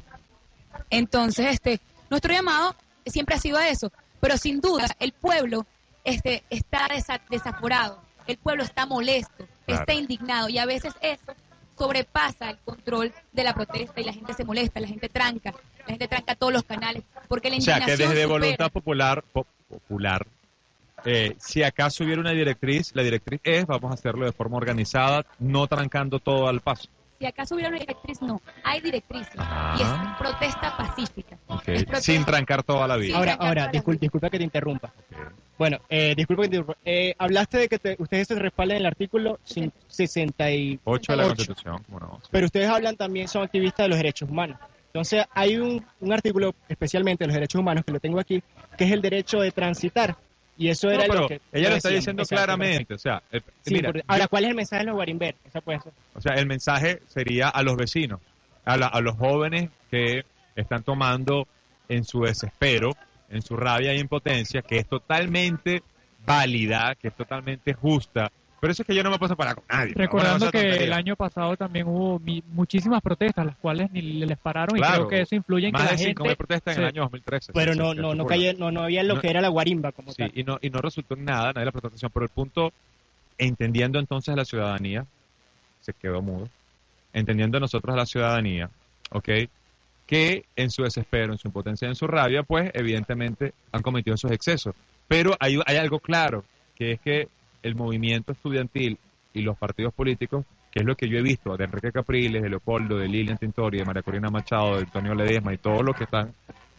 Entonces, 0.89 1.47
este, 1.47 1.81
nuestro 2.09 2.33
llamado 2.33 2.75
siempre 3.07 3.35
ha 3.37 3.39
sido 3.39 3.59
a 3.59 3.69
eso, 3.69 3.93
pero 4.21 4.37
sin 4.39 4.61
duda 4.61 4.87
el 4.99 5.13
pueblo 5.13 5.67
este, 6.05 6.43
está 6.51 6.89
desa- 6.89 7.21
desaforado, 7.29 8.03
el 8.27 8.37
pueblo 8.39 8.63
está 8.63 8.87
molesto, 8.87 9.47
Claro. 9.67 9.81
está 9.83 9.95
indignado 9.95 10.49
y 10.49 10.59
a 10.59 10.67
veces 10.67 10.95
eso 11.01 11.33
sobrepasa 11.79 12.51
el 12.51 12.59
control 12.59 13.13
de 13.33 13.45
la 13.45 13.55
protesta 13.55 14.01
y 14.01 14.05
la 14.05 14.13
gente 14.13 14.35
se 14.35 14.45
molesta, 14.45 14.81
la 14.81 14.89
gente 14.89 15.09
tranca, 15.09 15.53
la 15.81 15.85
gente 15.87 16.09
tranca 16.09 16.35
todos 16.35 16.53
los 16.53 16.63
canales, 16.65 17.05
porque 17.29 17.49
la 17.51 17.57
O 17.57 17.61
sea, 17.61 17.75
que 17.77 17.81
indignación 17.83 18.11
desde 18.11 18.23
supera. 18.25 18.41
voluntad 18.41 18.71
popular, 18.73 19.25
po- 19.33 19.47
popular 19.69 20.27
eh, 21.07 21.35
si 21.39 21.63
acaso 21.63 22.05
hubiera 22.05 22.21
una 22.21 22.33
directriz, 22.33 22.91
la 22.95 23.03
directriz 23.03 23.41
es 23.45 23.65
vamos 23.65 23.91
a 23.91 23.95
hacerlo 23.95 24.27
de 24.27 24.33
forma 24.33 24.59
organizada, 24.59 25.25
no 25.39 25.67
trancando 25.67 26.19
todo 26.19 26.47
al 26.49 26.61
paso. 26.61 26.89
Si 27.21 27.27
acaso 27.27 27.55
hubiera 27.55 27.69
una 27.69 27.79
directriz, 27.79 28.23
no, 28.23 28.41
hay 28.65 28.81
directrices 28.81 29.35
Ajá. 29.37 29.77
y 29.79 29.83
es 29.83 30.19
protesta 30.19 30.75
pacífica. 30.75 31.37
Ok, 31.49 31.69
Es 31.69 31.85
protesta- 31.85 32.01
Sin 32.01 32.25
trancar 32.25 32.63
toda 32.63 32.89
la 32.89 32.97
vida. 32.97 33.15
Ahora, 33.19 33.35
ahora, 33.35 33.71
discul- 33.71 33.99
disculpa 33.99 34.31
que 34.31 34.39
te 34.39 34.45
interrumpa. 34.45 34.91
Bueno, 35.59 35.77
eh, 35.91 36.15
disculpa 36.17 36.45
que 36.45 36.49
te 36.49 36.57
interrumpa. 36.57 36.81
Eh, 36.83 37.15
hablaste 37.19 37.59
de 37.59 37.69
que 37.69 37.79
te- 37.79 37.97
ustedes 37.99 38.27
se 38.27 38.35
respaldan 38.37 38.79
el 38.79 38.87
artículo 38.87 39.39
cin- 39.47 39.71
68. 39.87 40.81
8 40.85 41.13
de 41.13 41.17
la 41.19 41.25
Constitución, 41.27 41.83
¿cómo 41.85 42.01
no? 42.01 42.21
Pero 42.31 42.47
ustedes 42.47 42.71
hablan 42.71 42.97
también, 42.97 43.29
son 43.29 43.43
activistas 43.43 43.85
de 43.85 43.89
los 43.89 43.99
derechos 43.99 44.31
humanos. 44.31 44.59
Entonces, 44.87 45.23
hay 45.35 45.59
un, 45.59 45.85
un 46.01 46.13
artículo 46.15 46.55
especialmente 46.71 47.25
de 47.25 47.29
los 47.29 47.35
derechos 47.35 47.61
humanos 47.61 47.85
que 47.85 47.93
lo 47.93 48.01
tengo 48.01 48.19
aquí, 48.19 48.43
que 48.79 48.85
es 48.85 48.93
el 48.93 49.03
derecho 49.03 49.41
de 49.41 49.53
transitar. 49.53 50.17
Y 50.61 50.69
eso 50.69 50.89
No, 50.89 50.93
era 50.93 51.07
pero 51.09 51.21
lo 51.23 51.29
que. 51.29 51.41
ella 51.53 51.71
lo 51.71 51.77
está 51.77 51.89
diciendo 51.89 52.23
claramente, 52.27 52.93
o 52.93 52.99
sea, 52.99 53.23
eh, 53.33 53.41
Sí, 53.65 53.73
mira, 53.73 53.93
ahora, 54.07 54.25
yo- 54.25 54.29
¿cuál 54.29 54.45
es 54.45 54.51
el 54.51 54.57
mensaje 54.57 54.81
de 54.83 54.87
los 54.89 54.95
Guarimber? 54.95 55.35
O 56.15 56.21
sea, 56.21 56.35
el 56.35 56.47
mensaje 56.47 57.01
sería 57.09 57.49
a 57.49 57.63
los 57.63 57.77
vecinos, 57.79 58.21
a, 58.67 58.77
la- 58.77 58.89
a 58.89 59.01
los 59.01 59.17
jóvenes 59.17 59.71
que 59.91 60.23
están 60.55 60.83
tomando 60.83 61.49
en 61.89 62.05
su 62.05 62.21
desespero, 62.25 62.91
en 63.31 63.41
su 63.41 63.57
rabia 63.57 63.93
e 63.93 63.99
impotencia, 64.01 64.61
que 64.61 64.77
es 64.77 64.87
totalmente 64.87 65.83
válida, 66.27 66.95
que 67.01 67.09
es 67.09 67.15
totalmente 67.15 67.73
justa. 67.73 68.31
Pero 68.61 68.73
eso 68.73 68.83
es 68.83 68.87
que 68.87 68.95
yo 68.95 69.03
no 69.03 69.11
me 69.11 69.17
puedo 69.19 69.31
separar 69.33 69.55
con 69.55 69.65
nadie. 69.71 69.95
Recordando 69.95 70.51
que 70.51 70.61
tontería. 70.61 70.85
el 70.87 70.93
año 70.93 71.17
pasado 71.17 71.57
también 71.57 71.87
hubo 71.89 72.19
mi- 72.19 72.43
muchísimas 72.53 73.01
protestas, 73.01 73.47
las 73.47 73.57
cuales 73.57 73.91
ni 73.91 74.03
les 74.03 74.39
pararon 74.39 74.77
y 74.77 74.83
creo 74.83 75.09
que 75.09 75.23
eso 75.23 75.35
influye 75.35 75.69
en 75.69 75.73
más 75.73 75.83
que 75.83 75.87
la 75.87 75.93
de 75.93 75.97
gente... 76.05 76.23
5.000 76.23 76.37
protestas 76.37 76.77
en 76.77 76.83
el 76.85 76.89
Sí. 76.91 76.95
año 76.95 77.03
2013. 77.05 77.53
Pero 77.55 77.73
sí, 77.73 77.79
no, 77.79 77.93
sí, 77.93 77.99
no, 78.01 78.11
sí, 78.13 78.17
no, 78.19 78.23
sí, 78.25 78.29
caía- 78.29 78.53
no, 78.59 78.71
no 78.71 78.83
había 78.83 79.03
lo 79.03 79.15
No- 79.15 79.21
que 79.23 79.31
era 79.31 79.41
la 79.41 79.49
guarimba 79.49 79.93
como 79.93 80.11
Sí, 80.13 80.19
tal. 80.19 80.33
y 80.35 80.45
no, 80.45 80.59
y 80.61 80.69
no 80.69 80.81
resultó 80.81 81.15
en 81.15 81.25
nada, 81.25 81.53
nadie 81.55 81.65
la 81.65 81.73
protestación, 81.73 82.11
pero 82.13 82.25
el 82.25 82.31
punto, 82.31 82.71
entendiendo 83.39 83.99
entonces 83.99 84.33
a 84.35 84.37
la 84.37 84.45
ciudadanía, 84.45 85.07
se 85.81 85.95
quedó 85.95 86.21
mudo, 86.21 86.49
entendiendo 87.15 87.59
nosotros 87.61 87.95
a 87.95 87.97
la 87.97 88.05
ciudadanía, 88.07 88.69
¿ok? 89.11 89.29
Que 90.07 90.45
en 90.57 90.71
su 90.71 90.83
desespero, 90.83 91.33
en 91.33 91.39
su 91.39 91.49
impotencia, 91.49 91.89
en 91.89 91.95
su 91.95 92.07
rabia, 92.07 92.43
pues 92.43 92.71
evidentemente 92.75 93.55
han 93.73 93.81
cometido 93.81 94.17
esos 94.17 94.31
excesos. 94.33 94.75
Pero 95.09 95.35
hay, 95.41 95.59
hay 95.65 95.77
algo 95.77 95.99
claro, 95.99 96.45
que 96.77 96.93
es 96.93 97.01
que 97.01 97.29
el 97.63 97.75
movimiento 97.75 98.33
estudiantil 98.33 98.99
y 99.33 99.43
los 99.43 99.57
partidos 99.59 99.93
políticos, 99.95 100.45
que 100.73 100.81
es 100.81 100.87
lo 100.87 100.97
que 100.97 101.09
yo 101.09 101.19
he 101.19 101.23
visto 101.23 101.57
de 101.57 101.65
Enrique 101.65 101.93
Capriles, 101.93 102.43
de 102.43 102.49
Leopoldo, 102.49 102.97
de 102.99 103.09
Lilian 103.09 103.39
Tintori, 103.39 103.79
de 103.79 103.85
María 103.85 104.03
Corina 104.03 104.31
Machado, 104.31 104.77
de 104.77 104.83
Antonio 104.85 105.15
Ledesma 105.15 105.53
y 105.53 105.59
todos 105.59 105.83
los 105.85 105.97
que 105.97 106.05
están 106.05 106.33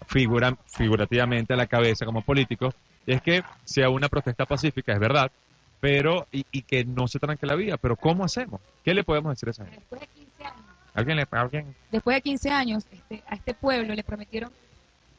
figuran 0.07 0.57
figurativamente 0.65 1.53
a 1.53 1.57
la 1.57 1.67
cabeza 1.67 2.05
como 2.05 2.21
políticos, 2.21 2.73
es 3.05 3.21
que 3.21 3.43
sea 3.63 3.89
una 3.89 4.09
protesta 4.09 4.45
pacífica, 4.45 4.93
es 4.93 4.99
verdad, 4.99 5.31
pero 5.79 6.27
y, 6.31 6.45
y 6.51 6.61
que 6.63 6.83
no 6.85 7.07
se 7.07 7.19
tranque 7.19 7.45
la 7.45 7.55
vía. 7.55 7.77
Pero 7.77 7.95
¿cómo 7.95 8.23
hacemos? 8.25 8.61
¿Qué 8.83 8.93
le 8.93 9.03
podemos 9.03 9.31
decir 9.31 9.49
a 9.49 9.51
esa 9.51 9.65
gente? 9.65 9.79
Después 9.79 10.01
de 10.01 10.07
15 10.07 10.43
años, 10.45 10.65
¿Alguien 10.93 11.17
le 11.17 11.27
alguien? 11.31 11.75
después 11.91 12.15
de 12.15 12.21
15 12.21 12.49
años 12.51 12.85
este, 12.91 13.23
a 13.27 13.35
este 13.35 13.53
pueblo 13.53 13.93
le 13.95 14.03
prometieron 14.03 14.51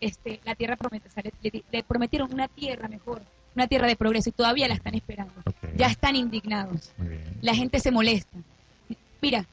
este, 0.01 0.41
la 0.45 0.55
tierra 0.55 0.77
promete, 0.77 1.09
o 1.09 1.11
sea, 1.13 1.23
le, 1.23 1.33
le- 1.51 1.65
le 1.71 1.83
prometieron 1.85 2.33
una 2.33 2.49
tierra 2.49 2.89
mejor, 2.89 3.23
una 3.55 3.67
tierra 3.67 3.87
de 3.87 3.97
progreso 3.97 4.29
y 4.31 4.33
todavía 4.33 4.69
la 4.69 4.75
están 4.75 4.95
esperando. 4.95 5.33
Ya 5.77 5.87
están 5.87 6.17
indignados. 6.17 6.93
La 7.41 7.55
gente 7.55 7.81
se 7.81 7.91
molesta. 7.91 8.37
Mira, 9.21 9.45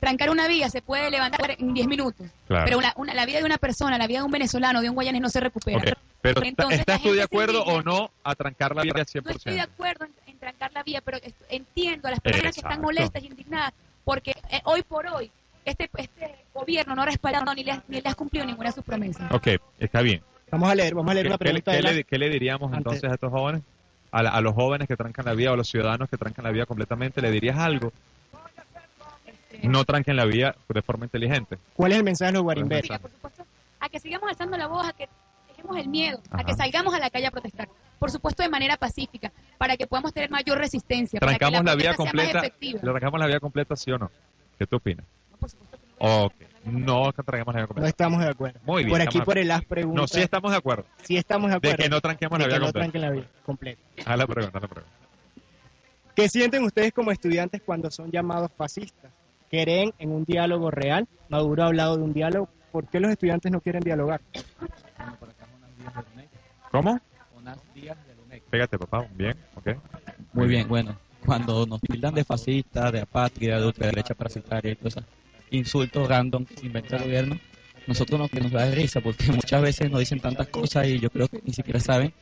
trancar 0.00 0.30
una 0.30 0.46
vía 0.48 0.68
se 0.68 0.82
puede 0.82 1.10
levantar 1.10 1.52
en 1.58 1.72
10 1.72 1.86
minutos, 1.86 2.26
Claro. 2.46 2.64
pero 2.66 2.78
una- 2.78 2.92
una- 2.96 3.14
la 3.14 3.24
vida 3.26 3.38
de 3.38 3.44
una 3.44 3.58
persona, 3.58 3.96
la 3.96 4.06
vida 4.06 4.18
de 4.18 4.24
un 4.24 4.30
venezolano, 4.30 4.82
de 4.82 4.88
un 4.90 4.94
guayanés 4.94 5.20
no 5.22 5.28
se 5.30 5.40
recupera. 5.40 5.78
Ok, 5.78 5.98
Pero 6.20 6.38
¿está- 6.40 6.48
Entonces, 6.48 6.80
¿estás 6.80 7.02
tú 7.02 7.12
de 7.12 7.22
acuerdo 7.22 7.62
o 7.64 7.82
no 7.82 8.10
a 8.22 8.34
trancar 8.34 8.74
la 8.74 8.82
vía 8.82 8.92
al 8.94 8.98
No 8.98 9.02
estoy 9.02 9.20
de 9.22 9.30
100%? 9.60 9.60
acuerdo 9.62 10.04
en, 10.06 10.12
en 10.26 10.38
trancar 10.38 10.72
la 10.72 10.82
vía, 10.82 11.00
pero 11.02 11.18
entiendo 11.50 12.08
a 12.08 12.12
las 12.12 12.20
personas 12.20 12.54
que 12.54 12.60
están 12.60 12.72
Exacto. 12.72 12.82
molestas 12.82 13.22
y 13.22 13.26
indignadas, 13.26 13.72
porque 14.04 14.30
eh, 14.50 14.60
hoy 14.64 14.82
por 14.82 15.06
hoy 15.06 15.30
este, 15.66 15.88
este 15.96 16.34
gobierno 16.52 16.94
no 16.94 17.02
ha 17.02 17.06
respaldado 17.06 17.54
ni 17.54 17.64
le, 17.64 17.72
ha- 17.72 17.82
ni 17.88 18.00
le 18.00 18.08
ha 18.08 18.14
cumplido 18.14 18.44
ninguna 18.46 18.68
de 18.70 18.74
sus 18.74 18.84
promesas. 18.84 19.30
Ok, 19.32 19.48
está 19.78 20.00
bien. 20.02 20.22
Vamos 20.50 20.70
a 20.70 20.74
leer, 20.74 20.94
vamos 20.94 21.10
a 21.10 21.14
leer 21.14 21.26
¿Qué, 21.26 21.28
una 21.30 21.38
qué 21.38 21.44
pregunta 21.44 21.70
qué 21.72 21.76
de 21.78 21.82
la- 21.82 21.92
le, 21.92 22.04
qué 22.04 22.18
le 22.18 22.28
diríamos 22.30 22.72
Antes- 22.72 22.78
entonces 22.78 23.10
a 23.10 23.14
estos 23.14 23.30
jóvenes? 23.32 23.62
A, 24.12 24.22
la- 24.22 24.30
a 24.30 24.40
los 24.40 24.54
jóvenes 24.54 24.86
que 24.86 24.96
trancan 24.96 25.24
la 25.24 25.34
vía 25.34 25.50
o 25.50 25.54
a 25.54 25.56
los 25.56 25.68
ciudadanos 25.68 26.08
que 26.08 26.16
trancan 26.16 26.44
la 26.44 26.52
vía 26.52 26.66
completamente, 26.66 27.20
¿le 27.20 27.30
dirías 27.30 27.58
algo? 27.58 27.92
No 29.62 29.84
tranquen 29.84 30.16
la 30.16 30.24
vía 30.26 30.54
de 30.68 30.82
forma 30.82 31.06
inteligente. 31.06 31.58
¿Cuál 31.74 31.92
es 31.92 31.98
el 31.98 32.04
mensaje 32.04 32.30
de 32.30 32.34
los 32.34 32.42
Guarimber? 32.42 32.82
Mira, 32.82 32.98
por 32.98 33.10
supuesto, 33.10 33.44
a 33.80 33.88
que 33.88 33.98
sigamos 33.98 34.28
alzando 34.28 34.56
la 34.56 34.66
voz, 34.68 34.86
a 34.86 34.92
que 34.92 35.08
dejemos 35.48 35.76
el 35.78 35.88
miedo, 35.88 36.20
a 36.30 36.36
Ajá. 36.36 36.44
que 36.44 36.54
salgamos 36.54 36.92
a 36.94 36.98
la 36.98 37.10
calle 37.10 37.26
a 37.26 37.30
protestar. 37.30 37.68
Por 37.98 38.10
supuesto, 38.10 38.42
de 38.42 38.48
manera 38.50 38.76
pacífica, 38.76 39.32
para 39.58 39.76
que 39.76 39.86
podamos 39.86 40.12
tener 40.12 40.30
mayor 40.30 40.58
resistencia. 40.58 41.18
para 41.18 41.32
que 41.32 41.38
¿Trancamos 41.38 41.64
la 41.64 41.74
vía 41.76 41.94
completa? 41.94 42.42
¿Le 42.60 42.78
trancamos 42.78 43.18
la 43.20 43.26
vía 43.26 43.40
completa, 43.40 43.74
sí 43.74 43.90
o 43.90 43.98
no? 43.98 44.10
¿Qué 44.58 44.66
tú 44.66 44.76
opinas? 44.76 45.06
Ok, 45.98 46.32
no 46.40 46.53
que 46.64 47.22
trancamos 47.22 47.54
la 47.54 47.66
vía 47.66 47.74
No 47.76 47.86
estamos 47.86 48.20
de 48.20 48.28
acuerdo. 48.28 48.60
Muy 48.64 48.84
bien. 48.84 48.90
Por 48.90 49.02
aquí, 49.02 49.20
por 49.20 49.38
el 49.38 49.50
as 49.50 49.64
pregunta. 49.64 50.00
No, 50.00 50.08
sí 50.08 50.20
estamos 50.20 50.50
de 50.50 50.58
acuerdo. 50.58 50.84
Sí 51.02 51.16
estamos 51.16 51.50
de 51.50 51.56
acuerdo. 51.56 51.76
De 51.76 51.82
que 51.82 51.88
no 51.90 52.00
tranquemos 52.00 52.38
la 52.38 52.46
vía 52.46 52.54
que 52.54 52.60
no 52.60 52.66
completa. 52.66 52.80
tranquen 52.80 53.00
la 53.02 53.10
vía 53.10 53.28
completa. 53.44 53.82
A 54.06 54.16
la 54.16 54.26
pregunta, 54.26 54.58
a 54.58 54.60
la 54.60 54.68
pregunta. 54.68 54.96
¿Qué 56.14 56.28
sienten 56.28 56.62
ustedes 56.64 56.92
como 56.92 57.10
estudiantes 57.10 57.60
cuando 57.64 57.90
son 57.90 58.10
llamados 58.10 58.50
fascistas? 58.56 59.10
¿Creen 59.50 59.92
en 59.98 60.10
un 60.10 60.24
diálogo 60.24 60.70
real? 60.70 61.06
Maduro 61.28 61.64
ha 61.64 61.66
hablado 61.66 61.96
de 61.96 62.02
un 62.02 62.12
diálogo. 62.12 62.48
¿Por 62.72 62.88
qué 62.88 63.00
los 63.00 63.10
estudiantes 63.10 63.52
no 63.52 63.60
quieren 63.60 63.82
dialogar? 63.82 64.20
¿Cómo? 66.70 66.98
Unas 67.36 67.74
días 67.74 67.96
de 68.06 68.14
Lunec. 68.14 68.42
Pégate, 68.44 68.78
papá. 68.78 69.06
Bien, 69.14 69.36
ok. 69.56 69.76
Muy 70.32 70.48
bien, 70.48 70.66
bueno, 70.66 70.96
cuando 71.24 71.66
nos 71.66 71.80
tildan 71.80 72.14
de 72.14 72.24
fascistas, 72.24 72.92
de 72.92 73.00
apátrida, 73.00 73.60
de 73.60 73.66
ultraderecha 73.66 74.14
parasitaria 74.14 74.72
y 74.72 74.76
cosas, 74.76 75.04
insultos 75.50 76.08
random 76.08 76.44
que 76.44 76.56
se 76.56 76.66
inventa 76.66 76.96
el 76.96 77.04
gobierno, 77.04 77.38
nosotros 77.86 78.18
nos, 78.18 78.32
nos 78.32 78.52
da 78.52 78.70
risa 78.70 79.00
porque 79.00 79.24
muchas 79.32 79.62
veces 79.62 79.90
nos 79.90 80.00
dicen 80.00 80.20
tantas 80.20 80.48
cosas 80.48 80.86
y 80.86 80.98
yo 80.98 81.10
creo 81.10 81.28
que 81.28 81.40
ni 81.44 81.52
siquiera 81.52 81.80
saben 81.80 82.12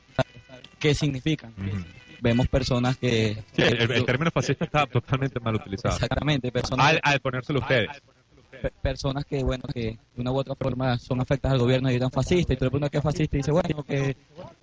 qué 0.78 0.94
significan. 0.94 1.52
Vemos 2.20 2.48
personas 2.48 2.96
que... 2.96 3.36
Sí, 3.52 3.62
el, 3.62 3.90
el 3.90 4.04
término 4.04 4.30
fascista 4.30 4.64
está 4.64 4.86
totalmente 4.86 5.40
mal 5.40 5.56
utilizado. 5.56 5.94
Exactamente, 5.94 6.52
personas... 6.52 6.86
Al, 6.86 7.00
al 7.02 7.20
ponérselo 7.20 7.60
ustedes. 7.60 7.88
Personas 8.70 9.24
que, 9.24 9.42
bueno, 9.42 9.64
que 9.72 9.98
de 10.14 10.20
una 10.20 10.30
u 10.32 10.36
otra 10.36 10.54
forma 10.54 10.98
son 10.98 11.20
afectadas 11.20 11.54
al 11.54 11.60
gobierno 11.60 11.88
y 11.90 11.94
gritan 11.94 12.10
fascista, 12.10 12.52
y 12.52 12.56
tú 12.56 12.64
le 12.64 12.70
preguntas 12.70 12.90
qué 12.90 12.98
es 12.98 13.04
fascista 13.04 13.36
y 13.36 13.38
dice, 13.38 13.50
bueno, 13.50 13.82
que, 13.82 14.16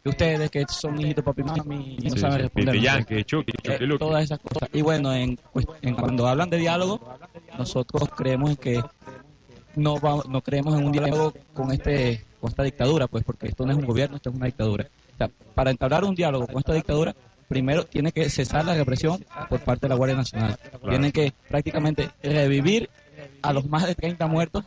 que 0.03 0.09
ustedes 0.09 0.49
que 0.49 0.65
son 0.69 0.99
hijitos 0.99 1.23
papi 1.23 1.43
mami 1.43 1.97
y 1.99 2.03
no 2.03 2.15
Sí, 2.15 2.19
saben 2.19 2.37
sí, 2.37 2.41
responder. 2.43 2.75
¿no? 2.75 2.81
Yankee, 2.81 3.23
Chucky 3.23 3.53
Eh, 3.63 3.97
todas 3.97 4.23
esas 4.23 4.39
cosas. 4.39 4.69
Y 4.73 4.81
bueno, 4.81 5.13
en, 5.13 5.37
pues, 5.53 5.65
en 5.81 5.95
cuando 5.95 6.27
hablan 6.27 6.49
de 6.49 6.57
diálogo, 6.57 6.99
nosotros 7.57 8.09
creemos 8.15 8.51
en 8.51 8.55
que 8.55 8.83
no 9.75 9.99
vamos, 9.99 10.27
no 10.27 10.41
creemos 10.41 10.77
en 10.77 10.85
un 10.85 10.91
diálogo 10.91 11.33
con 11.53 11.71
este 11.71 12.25
con 12.39 12.49
esta 12.49 12.63
dictadura, 12.63 13.07
pues 13.07 13.23
porque 13.23 13.47
esto 13.47 13.65
no 13.65 13.71
es 13.73 13.77
un 13.77 13.85
gobierno, 13.85 14.15
esto 14.15 14.29
es 14.29 14.35
una 14.35 14.45
dictadura. 14.45 14.87
O 15.13 15.17
sea, 15.17 15.29
para 15.53 15.71
entablar 15.71 16.05
un 16.05 16.15
diálogo 16.15 16.47
con 16.47 16.57
esta 16.59 16.73
dictadura, 16.73 17.13
primero 17.49 17.83
tiene 17.83 18.11
que 18.13 18.29
cesar 18.29 18.63
la 18.63 18.75
represión 18.75 19.25
por 19.49 19.59
parte 19.59 19.81
de 19.87 19.89
la 19.89 19.95
Guardia 19.95 20.15
Nacional. 20.15 20.57
Tienen 20.87 21.11
que 21.11 21.33
prácticamente 21.49 22.09
revivir 22.23 22.89
a 23.41 23.53
los 23.53 23.67
más 23.67 23.85
de 23.87 23.95
30 23.95 24.27
muertos 24.27 24.63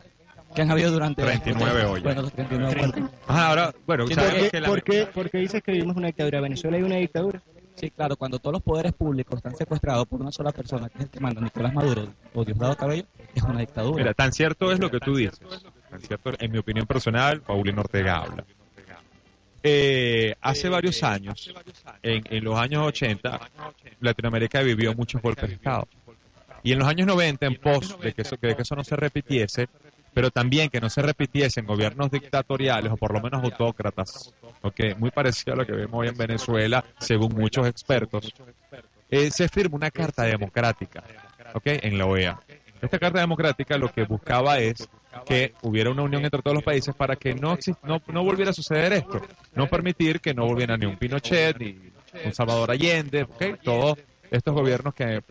que 0.55 0.61
han 0.61 0.69
habido 0.71 0.91
durante 0.91 1.23
39 1.23 1.85
hoy. 1.85 2.01
Bueno, 2.01 2.21
los 2.23 2.31
39 2.33 2.75
muertos. 2.75 3.03
Ajá, 3.27 3.47
ahora, 3.49 3.73
bueno, 3.87 4.05
¿Por 4.05 4.13
sabemos 4.13 4.41
qué, 4.43 4.49
que 4.51 4.61
la- 4.61 4.67
por 4.67 4.83
qué- 4.83 5.05
por 5.07 5.29
qué 5.29 5.37
dices 5.39 5.63
que 5.63 5.71
vivimos 5.71 5.95
una 5.97 6.07
dictadura? 6.07 6.41
¿Venezuela 6.41 6.77
hay 6.77 6.83
una 6.83 6.95
dictadura? 6.97 7.41
Sí, 7.75 7.89
claro, 7.89 8.15
cuando 8.15 8.37
todos 8.37 8.53
los 8.53 8.61
poderes 8.61 8.93
públicos 8.93 9.35
están 9.37 9.55
secuestrados 9.55 10.05
por 10.05 10.21
una 10.21 10.31
sola 10.31 10.51
persona, 10.51 10.89
que 10.89 10.99
es 10.99 11.03
el 11.05 11.09
que 11.09 11.19
manda 11.19 11.41
Nicolás 11.41 11.73
Maduro 11.73 12.07
o 12.35 12.45
Diosdado 12.45 12.75
Cabello, 12.77 13.05
es 13.33 13.41
una 13.41 13.59
dictadura. 13.61 13.97
Mira, 14.03 14.13
tan 14.13 14.31
cierto 14.31 14.71
es 14.71 14.79
lo 14.79 14.91
que 14.91 14.99
tú 14.99 15.15
dices. 15.15 15.39
Tan 15.89 15.99
cierto, 16.01 16.33
en 16.39 16.51
mi 16.51 16.59
opinión 16.59 16.85
personal, 16.85 17.41
Paulino 17.41 17.81
Ortega 17.81 18.17
habla. 18.17 18.45
Eh, 19.65 20.35
hace 20.41 20.67
varios 20.67 21.01
años, 21.03 21.51
en, 22.01 22.21
en 22.29 22.43
los 22.43 22.55
años 22.59 22.85
80, 22.85 23.39
Latinoamérica 24.01 24.61
vivió 24.61 24.93
muchos 24.93 25.21
golpes 25.21 25.47
de 25.49 25.55
Estado. 25.55 25.87
Y 26.63 26.71
en 26.71 26.79
los 26.79 26.87
años 26.87 27.07
90, 27.07 27.45
en 27.45 27.55
pos 27.55 27.99
de 27.99 28.13
que 28.13 28.21
eso, 28.21 28.37
de 28.41 28.55
que 28.55 28.61
eso 28.61 28.75
no 28.75 28.83
se 28.83 28.95
repitiese, 28.95 29.67
pero 30.13 30.31
también 30.31 30.69
que 30.69 30.79
no 30.79 30.89
se 30.89 31.01
repitiesen 31.01 31.65
gobiernos 31.65 32.09
dictatoriales 32.09 32.91
o 32.91 32.97
por 32.97 33.13
lo 33.13 33.21
menos 33.21 33.43
autócratas, 33.43 34.33
¿ok? 34.61 34.97
muy 34.97 35.11
parecido 35.11 35.53
a 35.53 35.57
lo 35.57 35.65
que 35.65 35.73
vemos 35.73 36.01
hoy 36.01 36.07
en 36.07 36.17
Venezuela, 36.17 36.83
según 36.99 37.33
muchos 37.35 37.67
expertos, 37.67 38.33
eh, 39.09 39.29
se 39.31 39.49
firma 39.49 39.75
una 39.75 39.91
carta 39.91 40.23
democrática 40.23 41.03
¿ok? 41.53 41.63
en 41.65 41.97
la 41.97 42.05
OEA. 42.05 42.39
Esta 42.81 42.99
carta 42.99 43.19
democrática 43.19 43.77
lo 43.77 43.91
que 43.91 44.03
buscaba 44.03 44.59
es 44.59 44.87
que 45.25 45.53
hubiera 45.61 45.89
una 45.89 46.03
unión 46.03 46.23
entre 46.23 46.41
todos 46.41 46.55
los 46.55 46.63
países 46.63 46.93
para 46.95 47.15
que 47.15 47.33
no, 47.33 47.57
no, 47.83 48.01
no 48.07 48.23
volviera 48.23 48.51
a 48.51 48.53
suceder 48.53 48.93
esto, 48.93 49.21
no 49.55 49.67
permitir 49.67 50.19
que 50.19 50.33
no 50.33 50.45
volviera 50.45 50.77
ni 50.77 50.85
un 50.85 50.97
Pinochet 50.97 51.57
ni 51.59 51.77
un 52.25 52.33
Salvador 52.33 52.71
Allende, 52.71 53.23
¿ok? 53.23 53.59
todos 53.63 53.97
estos 54.33 54.53
gobiernos 54.53 54.93
que, 54.95 55.21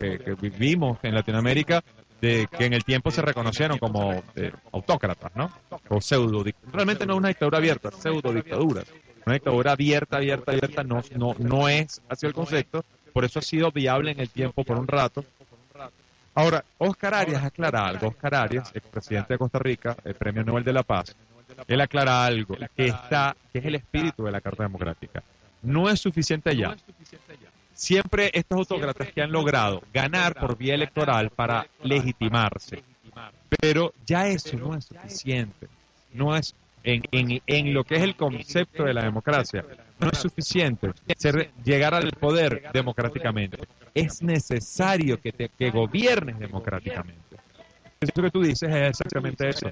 vivimos 0.41 0.97
en 1.03 1.13
Latinoamérica 1.13 1.83
de 2.21 2.47
que 2.57 2.65
en 2.65 2.73
el 2.73 2.85
tiempo 2.85 3.11
se 3.11 3.21
reconocieron 3.21 3.77
como 3.77 4.23
eh, 4.35 4.51
autócratas, 4.71 5.35
¿no? 5.35 5.51
O 5.89 5.99
pseudo 5.99 6.43
Realmente 6.71 7.05
no 7.05 7.13
es 7.13 7.19
una 7.19 7.27
dictadura 7.27 7.57
abierta, 7.57 7.91
pseudo 7.91 8.31
dictaduras. 8.33 8.85
Una 9.25 9.33
dictadura 9.33 9.73
abierta, 9.73 10.17
abierta, 10.17 10.51
abierta 10.53 10.83
no, 10.83 11.01
no, 11.17 11.35
no 11.37 11.67
es 11.67 12.01
así 12.07 12.25
el 12.25 12.33
concepto, 12.33 12.85
por 13.11 13.25
eso 13.25 13.39
ha 13.39 13.41
sido 13.41 13.71
viable 13.71 14.11
en 14.11 14.21
el 14.21 14.29
tiempo 14.29 14.63
por 14.63 14.79
un 14.79 14.87
rato. 14.87 15.25
Ahora, 16.35 16.63
Oscar 16.77 17.13
Arias 17.13 17.43
aclara 17.43 17.85
algo. 17.85 18.07
Oscar 18.07 18.35
Arias, 18.35 18.71
expresidente 18.73 19.33
de 19.33 19.37
Costa 19.37 19.59
Rica, 19.59 19.95
el 20.05 20.15
Premio 20.15 20.43
Nobel 20.43 20.63
de 20.63 20.73
la 20.73 20.83
Paz, 20.83 21.15
él 21.67 21.81
aclara 21.81 22.25
algo 22.25 22.55
que 22.75 22.85
está, 22.85 23.35
que 23.51 23.59
es 23.59 23.65
el 23.65 23.75
espíritu 23.75 24.23
de 24.23 24.31
la 24.31 24.41
Carta 24.41 24.63
Democrática. 24.63 25.21
No 25.61 25.89
es 25.89 25.99
suficiente 25.99 26.55
ya. 26.55 26.75
Siempre 27.73 28.29
estos 28.33 28.59
autócratas 28.59 29.11
que 29.11 29.21
han 29.21 29.31
logrado 29.31 29.81
ganar 29.93 30.35
por 30.35 30.57
vía 30.57 30.75
electoral 30.75 31.29
para 31.31 31.65
legitimarse. 31.83 32.83
Pero 33.61 33.93
ya 34.05 34.27
eso 34.27 34.57
no 34.57 34.75
es 34.75 34.85
suficiente. 34.85 35.67
No 36.13 36.35
es 36.35 36.53
en, 36.83 37.01
en, 37.11 37.41
en 37.47 37.73
lo 37.73 37.83
que 37.83 37.95
es 37.95 38.01
el 38.01 38.15
concepto 38.15 38.83
de 38.83 38.93
la 38.93 39.03
democracia. 39.03 39.63
No 39.99 40.09
es 40.11 40.17
suficiente 40.19 40.91
ser- 41.17 41.51
llegar 41.63 41.93
al 41.93 42.11
poder 42.11 42.69
democráticamente. 42.73 43.57
Es 43.93 44.21
necesario 44.21 45.19
que, 45.21 45.31
te, 45.31 45.49
que 45.49 45.69
gobiernes 45.71 46.37
democráticamente. 46.39 47.37
Eso 47.99 48.21
que 48.21 48.29
tú 48.31 48.41
dices 48.41 48.69
es 48.69 48.89
exactamente 48.89 49.49
eso. 49.49 49.71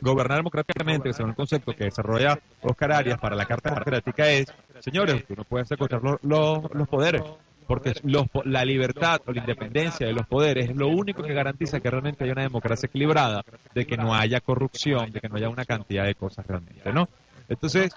Gobernar 0.00 0.38
democráticamente, 0.38 1.12
según 1.12 1.30
el 1.30 1.36
concepto 1.36 1.72
que 1.72 1.84
desarrolla 1.84 2.38
Oscar 2.62 2.92
Arias 2.92 3.18
para 3.18 3.36
la 3.36 3.44
Carta 3.44 3.70
Democrática, 3.70 4.28
es, 4.28 4.46
señores, 4.80 5.24
tú 5.26 5.34
no 5.36 5.44
puedes 5.44 5.68
secuestrar 5.68 6.02
los, 6.02 6.16
los, 6.22 6.74
los 6.74 6.88
poderes, 6.88 7.22
porque 7.66 7.92
los 8.04 8.26
la 8.44 8.64
libertad 8.64 9.20
o 9.26 9.32
la 9.32 9.40
independencia 9.40 10.06
de 10.06 10.12
los 10.12 10.26
poderes 10.26 10.70
es 10.70 10.76
lo 10.76 10.88
único 10.88 11.22
que 11.22 11.32
garantiza 11.34 11.80
que 11.80 11.90
realmente 11.90 12.24
haya 12.24 12.32
una 12.32 12.42
democracia 12.42 12.86
equilibrada, 12.86 13.42
de 13.74 13.86
que 13.86 13.96
no 13.96 14.14
haya 14.14 14.40
corrupción, 14.40 15.12
de 15.12 15.20
que 15.20 15.28
no 15.28 15.36
haya 15.36 15.48
una 15.48 15.64
cantidad 15.64 16.04
de 16.04 16.14
cosas 16.14 16.46
realmente, 16.46 16.92
¿no? 16.92 17.08
Entonces, 17.48 17.96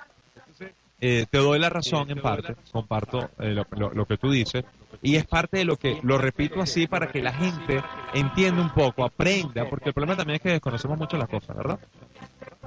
eh, 1.02 1.26
te 1.30 1.38
doy 1.40 1.60
la 1.60 1.70
razón 1.70 2.10
en 2.10 2.22
parte, 2.22 2.54
comparto 2.72 3.30
eh, 3.40 3.50
lo, 3.54 3.66
lo- 3.72 3.92
lo 3.94 4.06
que 4.06 4.18
tú 4.18 4.32
dices, 4.32 4.64
y 5.02 5.16
es 5.16 5.26
parte 5.26 5.58
de 5.58 5.66
lo 5.66 5.76
que, 5.76 6.00
lo 6.04 6.18
repito 6.18 6.62
así 6.62 6.88
para 6.88 7.08
que 7.08 7.22
la 7.22 7.34
gente 7.34 7.80
entienda 8.14 8.62
un 8.62 8.70
poco, 8.70 9.04
aprenda, 9.04 9.66
porque 9.70 9.90
el 9.90 9.94
problema 9.94 10.16
también 10.16 10.36
es 10.36 10.42
que 10.42 10.50
desconocemos 10.52 10.98
mucho 10.98 11.18
las 11.18 11.28
cosas, 11.28 11.58
¿verdad? 11.58 11.80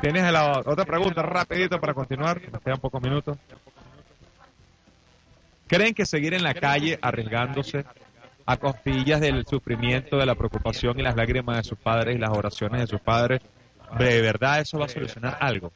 Tienes 0.00 0.30
la 0.30 0.60
otra 0.66 0.84
pregunta 0.84 1.22
rapidito 1.22 1.80
para 1.80 1.94
continuar, 1.94 2.40
nos 2.52 2.60
quedan 2.62 2.78
pocos 2.78 3.00
minutos. 3.00 3.38
¿Creen 5.66 5.94
que 5.94 6.06
seguir 6.06 6.34
en 6.34 6.44
la 6.44 6.54
calle 6.54 6.98
arriesgándose 7.02 7.84
a 8.44 8.56
costillas 8.56 9.20
del 9.20 9.44
sufrimiento, 9.46 10.16
de 10.16 10.26
la 10.26 10.36
preocupación 10.36 10.98
y 11.00 11.02
las 11.02 11.16
lágrimas 11.16 11.56
de 11.56 11.64
sus 11.64 11.78
padres 11.78 12.14
y 12.14 12.18
las 12.18 12.30
oraciones 12.30 12.82
de 12.82 12.86
sus 12.86 13.00
padres, 13.00 13.40
de 13.98 14.20
verdad 14.20 14.60
eso 14.60 14.78
va 14.78 14.86
a 14.86 14.88
solucionar 14.88 15.36
algo? 15.40 15.72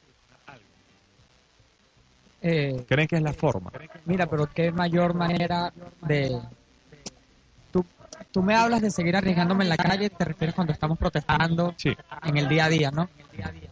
Eh, 2.42 2.84
¿Creen 2.88 3.08
que 3.08 3.16
es 3.16 3.22
la 3.22 3.32
forma? 3.32 3.70
Mira, 4.06 4.26
pero 4.26 4.46
qué 4.46 4.70
mayor 4.70 5.14
manera 5.14 5.72
de... 6.02 6.40
Tú, 7.72 7.84
tú 8.30 8.42
me 8.42 8.54
hablas 8.54 8.80
de 8.80 8.90
seguir 8.90 9.16
arriesgándome 9.16 9.64
en 9.64 9.70
la 9.70 9.76
calle, 9.76 10.08
te 10.08 10.24
refieres 10.24 10.54
cuando 10.54 10.72
estamos 10.72 10.96
protestando 10.96 11.74
en 12.24 12.36
el 12.36 12.48
día 12.48 12.66
a 12.66 12.68
día, 12.68 12.90
¿no? 12.92 13.10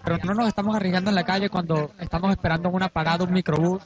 Pero 0.04 0.18
no 0.24 0.35
nos 0.35 0.48
estamos 0.48 0.74
arriesgando 0.74 1.11
en 1.11 1.14
la 1.14 1.24
calle 1.24 1.48
cuando 1.48 1.92
estamos 2.00 2.31
esperando 2.33 2.68
en 2.68 2.74
una 2.74 2.88
parada 2.88 3.24
un 3.24 3.33
microbús 3.33 3.83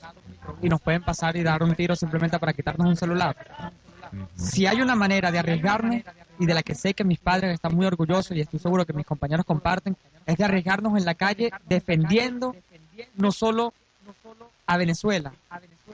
y 0.61 0.68
nos 0.68 0.81
pueden 0.81 1.02
pasar 1.02 1.37
y 1.37 1.42
dar 1.42 1.62
un 1.62 1.74
tiro 1.74 1.96
simplemente 1.96 2.38
para 2.38 2.52
quitarnos 2.52 2.87
un 2.87 2.96
celular. 2.96 3.37
Si 4.37 4.66
hay 4.66 4.81
una 4.81 4.94
manera 4.94 5.31
de 5.31 5.38
arriesgarnos 5.38 6.02
y 6.38 6.46
de 6.46 6.55
la 6.55 6.62
que 6.62 6.74
sé 6.74 6.94
que 6.94 7.05
mis 7.05 7.18
padres 7.18 7.55
están 7.55 7.74
muy 7.74 7.87
orgullosos 7.87 8.37
y 8.37 8.40
estoy 8.40 8.59
seguro 8.59 8.85
que 8.85 8.92
mis 8.92 9.07
compañeros 9.07 9.46
comparten, 9.46 9.96
es 10.26 10.37
de 10.37 10.44
arriesgarnos 10.44 10.98
en 10.98 11.05
la 11.05 11.14
calle 11.14 11.50
defendiendo 11.66 12.55
no 13.16 13.33
solo 13.33 13.72
a 14.66 14.76
Venezuela, 14.76 15.33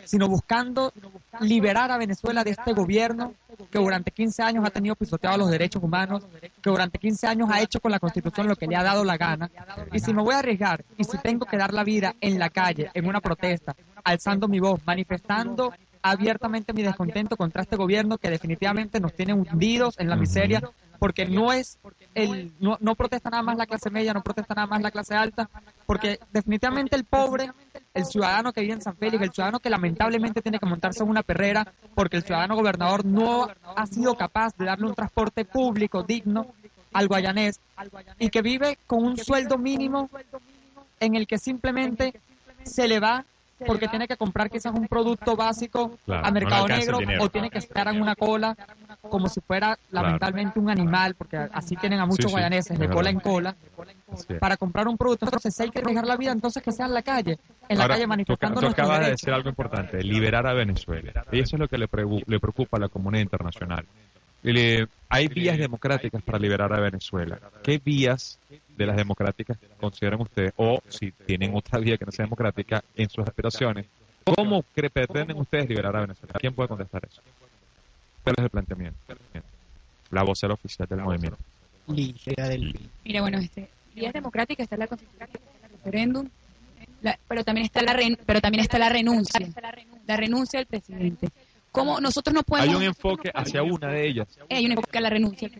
sino 0.04 0.28
buscando 0.28 0.92
liberar 1.40 1.90
a 1.90 1.98
Venezuela 1.98 2.44
de 2.44 2.50
este 2.50 2.72
gobierno 2.72 3.34
que 3.70 3.78
durante 3.78 4.10
15 4.10 4.42
años 4.42 4.64
ha 4.64 4.70
tenido 4.70 4.94
pisoteados 4.94 5.38
los 5.38 5.50
derechos 5.50 5.82
humanos, 5.82 6.24
que 6.60 6.70
durante 6.70 6.98
15 6.98 7.26
años 7.26 7.48
ha 7.50 7.60
hecho 7.60 7.80
con 7.80 7.90
la 7.90 7.98
Constitución 7.98 8.46
lo 8.46 8.56
que 8.56 8.66
le 8.66 8.76
ha 8.76 8.82
dado 8.82 9.04
la 9.04 9.16
gana. 9.16 9.50
Y 9.92 10.00
si 10.00 10.12
me 10.12 10.22
voy 10.22 10.34
a 10.34 10.38
arriesgar 10.40 10.84
y 10.96 11.04
si 11.04 11.18
tengo 11.18 11.46
que 11.46 11.56
dar 11.56 11.72
la 11.72 11.84
vida 11.84 12.14
en 12.20 12.38
la 12.38 12.50
calle, 12.50 12.90
en 12.94 13.06
una 13.06 13.20
protesta, 13.20 13.74
alzando 14.04 14.48
mi 14.48 14.60
voz, 14.60 14.80
manifestando 14.86 15.72
abiertamente 16.02 16.72
mi 16.72 16.82
descontento 16.82 17.36
contra 17.36 17.62
este 17.62 17.76
gobierno 17.76 18.18
que 18.18 18.30
definitivamente 18.30 19.00
nos 19.00 19.14
tiene 19.14 19.34
hundidos 19.34 19.98
en 19.98 20.08
la 20.08 20.16
miseria, 20.16 20.62
porque 20.98 21.26
no 21.26 21.52
es 21.52 21.78
el 22.14 22.52
no, 22.60 22.76
no 22.80 22.94
protesta 22.94 23.30
nada 23.30 23.42
más 23.42 23.56
la 23.56 23.66
clase 23.66 23.90
media, 23.90 24.12
no 24.12 24.22
protesta 24.22 24.54
nada 24.54 24.66
más 24.66 24.82
la 24.82 24.90
clase 24.90 25.14
alta, 25.14 25.48
porque 25.86 26.18
definitivamente 26.32 26.96
el 26.96 27.04
pobre, 27.04 27.50
el 27.94 28.04
ciudadano 28.04 28.52
que 28.52 28.62
vive 28.62 28.74
en 28.74 28.82
San 28.82 28.96
Félix, 28.96 29.22
el 29.22 29.32
ciudadano 29.32 29.60
que 29.60 29.70
lamentablemente 29.70 30.42
tiene 30.42 30.58
que 30.58 30.66
montarse 30.66 31.02
en 31.02 31.10
una 31.10 31.22
perrera 31.22 31.72
porque 31.94 32.16
el 32.16 32.24
ciudadano 32.24 32.56
gobernador 32.56 33.04
no 33.04 33.48
ha 33.76 33.86
sido 33.86 34.14
capaz 34.14 34.56
de 34.56 34.66
darle 34.66 34.86
un 34.86 34.94
transporte 34.94 35.44
público 35.44 36.02
digno 36.02 36.46
al 36.92 37.06
guayanés 37.06 37.60
y 38.18 38.30
que 38.30 38.42
vive 38.42 38.78
con 38.86 39.04
un 39.04 39.16
sueldo 39.16 39.58
mínimo 39.58 40.10
en 41.00 41.14
el 41.14 41.26
que 41.26 41.38
simplemente 41.38 42.20
se 42.64 42.88
le 42.88 42.98
va 42.98 43.24
porque 43.66 43.88
tiene 43.88 44.06
que 44.06 44.16
comprar 44.16 44.50
quizás 44.50 44.72
un 44.74 44.86
producto 44.86 45.36
básico 45.36 45.98
Claro, 46.04 46.26
a 46.26 46.30
mercado 46.30 46.68
negro 46.68 46.98
o 47.20 47.28
tiene 47.28 47.50
que 47.50 47.58
estar 47.58 47.88
en 47.88 48.00
una 48.00 48.14
cola 48.14 48.56
como 49.02 49.28
si 49.28 49.40
fuera 49.40 49.78
lamentablemente 49.90 50.58
un 50.58 50.70
animal, 50.70 51.14
porque 51.14 51.36
así 51.52 51.76
tienen 51.76 52.00
a 52.00 52.06
muchos 52.06 52.24
Sí, 52.24 52.28
sí, 52.28 52.32
guayaneses 52.32 52.72
es 52.72 52.78
de 52.78 52.88
cola 52.88 53.10
en 53.10 53.20
cola 53.20 53.56
para 54.40 54.56
comprar 54.56 54.88
un 54.88 54.96
producto. 54.96 55.26
Entonces, 55.26 55.54
si 55.54 55.62
hay 55.62 55.70
que 55.70 55.78
arriesgar 55.80 56.06
la 56.06 56.16
vida, 56.16 56.32
entonces 56.32 56.62
que 56.62 56.72
sea 56.72 56.86
en 56.86 56.94
la 56.94 57.02
calle, 57.02 57.38
en 57.68 57.78
la 57.78 57.84
Ahora, 57.84 57.94
calle 57.94 58.06
manifestando 58.06 58.60
tú 58.60 58.66
acabas 58.66 59.00
de 59.00 59.10
decir 59.10 59.32
algo 59.32 59.48
importante, 59.48 60.02
liberar 60.02 60.46
a 60.46 60.54
Venezuela. 60.54 61.24
Y 61.30 61.40
eso 61.40 61.56
es 61.56 61.60
lo 61.60 61.68
que 61.68 61.78
le, 61.78 61.88
le 62.26 62.40
preocupa 62.40 62.76
a 62.76 62.80
la 62.80 62.88
comunidad 62.88 63.22
internacional. 63.22 63.86
Hay 65.10 65.28
vías 65.28 65.58
democráticas 65.58 66.22
para 66.22 66.38
liberar 66.38 66.72
a 66.72 66.80
Venezuela. 66.80 67.38
¿Qué 67.62 67.80
vías 67.82 68.38
de 68.76 68.86
las 68.86 68.96
democráticas 68.96 69.56
consideran 69.80 70.20
ustedes? 70.20 70.52
O 70.56 70.80
si 70.88 71.12
tienen 71.12 71.54
otra 71.56 71.78
vía 71.80 71.96
que 71.96 72.04
no 72.04 72.12
sea 72.12 72.24
democrática 72.26 72.82
en 72.94 73.08
sus 73.08 73.26
aspiraciones, 73.26 73.86
¿cómo 74.24 74.62
pretenden 74.74 75.38
ustedes 75.38 75.68
liberar 75.68 75.96
a 75.96 76.00
Venezuela? 76.02 76.34
¿Quién 76.38 76.54
puede 76.54 76.68
contestar 76.68 77.02
eso? 77.10 77.22
¿Cuál 78.22 78.34
es 78.38 78.44
el 78.44 78.50
planteamiento? 78.50 78.98
La 80.10 80.22
vocera 80.22 80.54
oficial 80.54 80.86
del 80.88 81.00
movimiento. 81.00 81.38
Ligia 81.88 82.48
del 82.48 82.78
Mira, 83.04 83.22
bueno, 83.22 83.38
este, 83.38 83.68
vías 83.94 84.12
democráticas 84.12 84.64
está 84.64 84.76
la 84.76 84.86
constitución, 84.86 85.28
está 85.32 85.66
el 85.66 85.72
referéndum, 85.72 86.28
la- 87.00 87.18
pero 87.26 87.44
también 87.44 87.64
está 87.64 87.80
la 87.82 87.94
ren- 87.94 88.18
pero 88.26 88.40
también 88.42 88.60
está 88.62 88.78
la 88.78 88.90
renuncia, 88.90 89.40
la 90.06 90.16
renuncia 90.16 90.58
del 90.60 90.66
presidente. 90.66 91.28
Como 91.70 92.00
nosotros 92.00 92.34
no 92.34 92.40
Hay 92.40 92.44
podemos 92.44 92.76
un 92.76 92.82
enfoque 92.82 93.30
hacia 93.34 93.62
una 93.62 93.88
de 93.88 94.08
ellas. 94.08 94.28
Eh, 94.48 94.56
hay 94.56 94.66
un 94.66 94.72
enfoque 94.72 94.98
a 94.98 95.00
la 95.00 95.10
renuncia. 95.10 95.50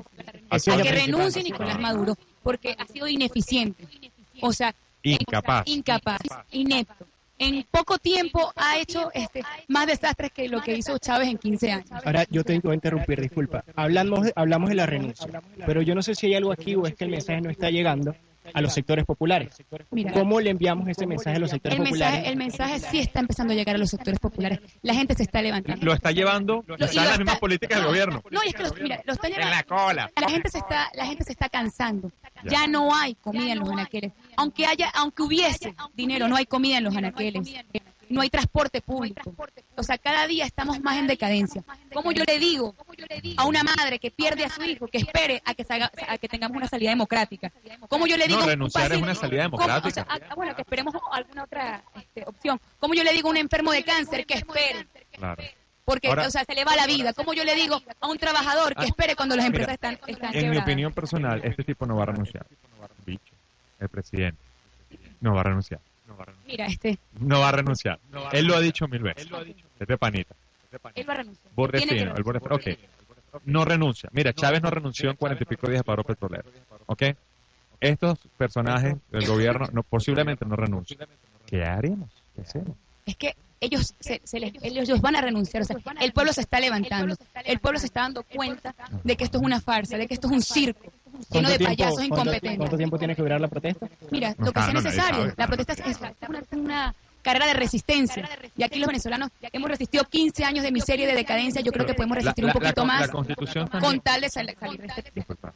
Hacia 0.51 0.75
a 0.75 0.77
la 0.79 0.83
que 0.83 0.93
renuncie 0.93 1.43
Nicolás 1.43 1.79
Maduro 1.79 2.17
porque 2.43 2.75
ha 2.79 2.87
sido 2.87 3.07
ineficiente, 3.07 3.87
o 4.41 4.53
sea, 4.53 4.75
Incapaz. 5.03 5.67
incapaz, 5.67 6.21
inepto. 6.51 7.07
En 7.39 7.65
poco 7.71 7.99
tiempo 7.99 8.53
ha 8.57 8.79
hecho 8.79 9.11
este 9.15 9.43
más 9.69 9.87
desastres 9.87 10.33
que 10.33 10.49
lo 10.49 10.61
que 10.61 10.75
hizo 10.75 10.99
Chávez 10.99 11.29
en 11.29 11.39
15 11.39 11.71
años. 11.71 11.93
Ahora 12.05 12.25
yo 12.31 12.43
te 12.43 12.59
voy 12.59 12.73
a 12.73 12.75
interrumpir, 12.75 13.21
disculpa. 13.21 13.65
Hablamos 13.77 14.25
de, 14.25 14.33
hablamos 14.35 14.71
de 14.71 14.75
la 14.75 14.87
renuncia, 14.87 15.43
pero 15.65 15.83
yo 15.83 15.95
no 15.95 16.03
sé 16.03 16.17
si 16.17 16.27
hay 16.27 16.35
algo 16.35 16.51
aquí 16.51 16.75
o 16.75 16.87
es 16.87 16.97
que 16.97 17.05
el 17.05 17.11
mensaje 17.11 17.41
no 17.41 17.51
está 17.51 17.71
llegando. 17.71 18.15
A 18.55 18.61
los 18.61 18.73
sectores 18.73 19.05
populares. 19.05 19.57
Mira. 19.91 20.13
¿Cómo 20.13 20.41
le 20.41 20.51
enviamos 20.51 20.89
ese 20.89 21.07
mensaje 21.07 21.37
a 21.37 21.41
los 21.41 21.51
sectores 21.51 21.79
El 21.79 21.85
populares? 21.85 22.13
mensaje, 22.15 22.31
el 22.33 22.37
mensaje 22.37 22.79
sí 22.81 22.99
está 22.99 23.21
empezando 23.21 23.53
a 23.53 23.57
llegar 23.57 23.75
a 23.75 23.79
los 23.79 23.91
sectores 23.91 24.19
populares. 24.21 24.61
La 24.83 24.95
gente 24.95 25.15
se 25.15 25.23
está 25.23 25.43
levantando. 25.43 25.85
Lo 25.85 25.93
está 25.93 26.11
llevando, 26.13 26.65
Lo- 26.67 26.77
las 26.77 26.93
mismas 26.95 27.19
está- 27.21 27.39
políticas 27.41 27.79
del 27.79 27.87
gobierno. 27.89 28.23
No, 28.31 28.41
y 28.45 28.49
es 28.49 28.55
que 28.55 28.63
los, 28.63 28.75
mira, 28.81 29.01
lo 29.05 29.13
están 29.13 29.33
En 29.33 29.39
llevando- 29.39 29.57
la 29.57 29.63
cola. 29.65 30.11
La 30.21 30.29
gente 30.29 30.49
se 30.51 30.59
está, 30.59 30.89
la 30.95 31.07
gente 31.07 31.25
se 31.25 31.33
está 31.33 31.49
cansando. 31.49 32.11
Ya 32.45 32.67
no 32.67 32.95
hay 32.95 33.15
comida 33.15 33.53
en 33.53 33.59
los 33.59 33.71
anaqueles. 33.71 34.13
Aunque 34.37 34.67
haya, 34.67 34.91
aunque 34.95 35.23
hubiese 35.23 35.75
dinero, 35.95 36.29
no 36.29 36.37
hay 36.37 36.47
comida 36.47 36.79
en 36.79 36.85
los 36.85 36.97
anaqueles. 36.97 37.49
No 38.11 38.21
hay 38.23 38.31
transporte 38.31 38.81
público. 38.81 39.35
O 39.77 39.83
sea, 39.83 39.99
cada 39.99 40.27
día 40.27 40.45
estamos 40.47 40.81
más 40.81 40.97
en 40.99 41.07
decadencia. 41.07 41.63
¿Cómo 41.93 42.13
yo 42.13 42.25
le 42.27 42.39
digo 42.39 42.75
a 43.37 43.45
una 43.45 43.63
madre 43.63 43.99
que 43.99 44.11
pierde 44.11 44.45
a 44.45 44.49
su 44.51 44.63
hijo 44.63 44.87
que 44.89 44.99
espere 44.99 45.43
a 45.45 45.55
que, 45.55 45.65
salga- 45.65 45.91
a 46.09 46.19
que 46.19 46.29
tengamos 46.29 46.57
una 46.57 46.69
salida 46.69 46.91
democrática? 46.91 47.53
¿Cómo 47.89 48.07
yo 48.07 48.17
le 48.17 48.27
digo 48.27 48.39
No, 48.39 48.43
a 48.43 48.47
un 48.47 48.51
renunciar 48.51 48.93
es 48.93 49.03
una 49.03 49.15
salida 49.15 49.43
democrática. 49.43 49.89
O 49.89 49.91
sea, 49.91 50.07
ah, 50.09 50.35
bueno, 50.35 50.55
que 50.55 50.63
esperemos 50.63 50.95
alguna 51.13 51.45
otra 51.45 51.83
este, 51.97 52.25
opción. 52.27 52.61
¿Cómo 52.81 52.95
yo 52.95 53.05
le 53.05 53.13
digo 53.13 53.29
a 53.29 53.31
un 53.33 53.37
enfermo 53.37 53.73
de 53.73 53.85
cáncer 53.85 54.25
que 54.27 54.35
espere? 54.35 54.87
Claro. 55.13 55.43
Porque, 55.85 56.09
Ahora- 56.09 56.27
o 56.27 56.31
sea, 56.31 56.45
se 56.45 56.55
le 56.55 56.65
va 56.65 56.77
la 56.77 56.87
vida. 56.87 57.13
¿Cómo 57.15 57.33
yo 57.33 57.45
le 57.45 57.55
digo 57.55 57.81
a 58.01 58.07
un 58.09 58.19
trabajador 58.19 58.75
que 58.75 58.83
Ah, 58.85 58.89
espere 58.89 59.17
cuando 59.17 59.37
las 59.37 59.47
mira, 59.47 59.65
empresas 59.65 59.75
están, 59.75 59.99
están 60.07 60.35
En 60.37 60.51
mi 60.51 60.59
opinión 60.59 60.93
personal, 60.93 61.41
este 61.45 61.65
tipo 61.65 61.87
no 61.87 61.97
va 61.97 62.03
a 62.03 62.07
renunciar. 62.07 62.47
Bicho, 63.07 63.33
el 63.81 63.89
presidente. 63.89 64.39
No 65.21 65.35
va 65.35 65.41
a 65.41 65.45
renunciar. 65.45 65.81
Mira, 66.47 66.67
este, 66.67 66.99
No 67.19 67.41
va 67.41 67.49
a 67.49 67.53
renunciar. 67.53 67.99
Él 68.33 68.47
lo 68.47 68.57
ha 68.57 68.61
dicho 68.61 68.87
mil 68.89 69.03
veces. 69.03 69.29
Este 69.79 69.99
panita. 69.99 70.35
él 70.95 71.09
va 71.09 71.15
a 71.15 71.17
renunciar. 71.17 71.45
Que 71.71 71.83
el 72.17 72.23
Bordestino. 72.23 72.55
Ok. 72.55 72.67
No 73.45 73.65
renuncia. 73.65 74.09
Mira, 74.13 74.33
Chávez 74.33 74.63
no 74.63 74.71
renunció 74.71 75.11
en 75.11 75.17
cuarenta 75.17 75.45
y 75.45 75.47
pico 75.47 75.67
días 75.67 75.81
de 75.81 75.85
paro 75.85 76.03
petrolero. 76.05 76.51
¿Ok? 76.87 77.03
Estos 77.81 78.19
personajes 78.37 78.97
del 79.11 79.27
gobierno 79.27 79.69
no, 79.73 79.83
posiblemente 79.83 80.45
no 80.45 80.57
renuncien. 80.57 81.01
¿Qué 81.47 81.63
haremos? 81.63 82.11
¿Qué 82.35 82.43
hacemos? 82.43 82.77
Es 83.09 83.17
que 83.17 83.35
ellos, 83.61 83.95
se, 83.99 84.21
se 84.23 84.39
les- 84.39 84.53
ellos 84.63 85.01
van 85.01 85.17
a 85.17 85.21
renunciar. 85.21 85.63
O 85.63 85.67
sea, 85.67 85.77
el 86.01 86.13
pueblo 86.13 86.33
se 86.33 86.43
está 86.43 86.61
levantando. 86.61 87.17
El 87.45 87.59
pueblo 87.59 87.81
se 87.81 87.87
está 87.87 88.03
dando 88.03 88.23
cuenta 88.23 88.75
de 89.03 89.17
que 89.17 89.25
esto 89.25 89.39
es 89.39 89.45
una 89.45 89.61
farsa, 89.61 89.97
de 89.97 90.07
que 90.07 90.15
esto 90.15 90.29
es 90.29 90.33
un 90.35 90.43
circo 90.43 90.93
lleno 91.31 91.49
de 91.49 91.59
payasos 91.59 92.05
incompetentes. 92.05 92.59
¿Cuánto 92.59 92.77
tiempo 92.77 92.99
tiene 92.99 93.17
que 93.17 93.23
durar 93.23 93.41
la 93.41 93.49
protesta? 93.49 93.89
Mira, 94.11 94.35
lo 94.39 94.53
que 94.53 94.61
sea 94.63 94.73
necesario. 94.75 95.33
La 95.37 95.47
protesta 95.49 95.73
es, 95.73 95.99
una, 95.99 96.43
una 96.53 96.95
carrera 97.23 97.47
de 97.47 97.55
resistencia. 97.55 98.29
Y 98.57 98.63
aquí 98.63 98.79
los 98.79 98.87
venezolanos 98.87 99.31
hemos 99.53 99.69
resistido 99.71 100.05
15 100.05 100.45
años 100.45 100.63
de 100.63 100.71
miseria 100.71 101.05
y 101.05 101.09
de 101.09 101.15
decadencia. 101.17 101.61
Yo 101.63 101.73
creo 101.73 101.87
que 101.87 101.95
podemos 101.95 102.17
resistir 102.19 102.45
La- 102.45 102.53
un 102.53 102.55
la- 102.55 102.61
poquito 102.61 102.85
más 102.85 103.11
también- 103.11 103.81
con 103.81 104.01
tal 104.01 104.21
de 104.21 104.29
sal- 104.31 104.55
salir 104.61 104.81
de 104.81 104.87
este 104.87 105.11
Disculpa. 105.15 105.53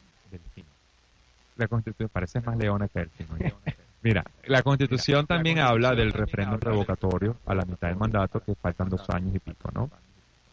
La 1.55 1.67
Constitución 1.67 2.09
parece 2.11 2.41
más 2.41 2.57
leona 2.57 2.87
que 2.87 2.99
Delfín. 2.99 3.27
Mira, 4.03 4.23
la 4.47 4.61
Constitución 4.63 5.25
también 5.25 5.59
habla 5.59 5.91
del 5.95 6.11
referéndum 6.11 6.59
revocatorio 6.59 7.37
a 7.45 7.55
la 7.55 7.63
mitad 7.65 7.87
del 7.87 7.97
mandato, 7.97 8.41
que 8.41 8.53
faltan 8.55 8.89
dos 8.89 9.09
años 9.09 9.33
y 9.35 9.39
pico, 9.39 9.69
¿no? 9.73 9.89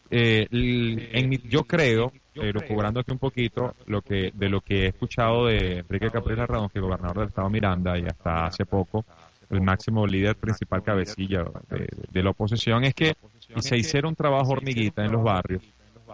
Eh, 0.09 0.47
en 0.51 1.29
mi- 1.29 1.37
yo 1.49 1.63
creo, 1.63 2.11
eh, 2.35 2.53
cobrando 2.67 2.99
aquí 3.01 3.11
un 3.11 3.17
poquito, 3.19 3.75
lo 3.87 4.01
que 4.01 4.31
de 4.33 4.49
lo 4.49 4.61
que 4.61 4.83
he 4.83 4.87
escuchado 4.87 5.45
de 5.47 5.79
Enrique 5.79 6.09
Capriles 6.09 6.47
Radón, 6.47 6.69
que 6.69 6.79
es 6.79 6.83
gobernador 6.83 7.19
del 7.19 7.27
estado 7.27 7.49
Miranda, 7.49 7.97
y 7.97 8.03
hasta 8.05 8.45
hace 8.47 8.65
poco, 8.65 9.05
el 9.49 9.61
máximo 9.61 10.05
líder 10.07 10.35
principal 10.37 10.81
cabecilla 10.83 11.43
de, 11.69 11.87
de 12.09 12.23
la 12.23 12.29
oposición, 12.31 12.83
es 12.85 12.93
que 12.93 13.15
se 13.59 13.77
hiciera 13.77 14.07
un 14.07 14.15
trabajo 14.15 14.51
hormiguita 14.51 15.03
en 15.03 15.11
los 15.11 15.23
barrios 15.23 15.61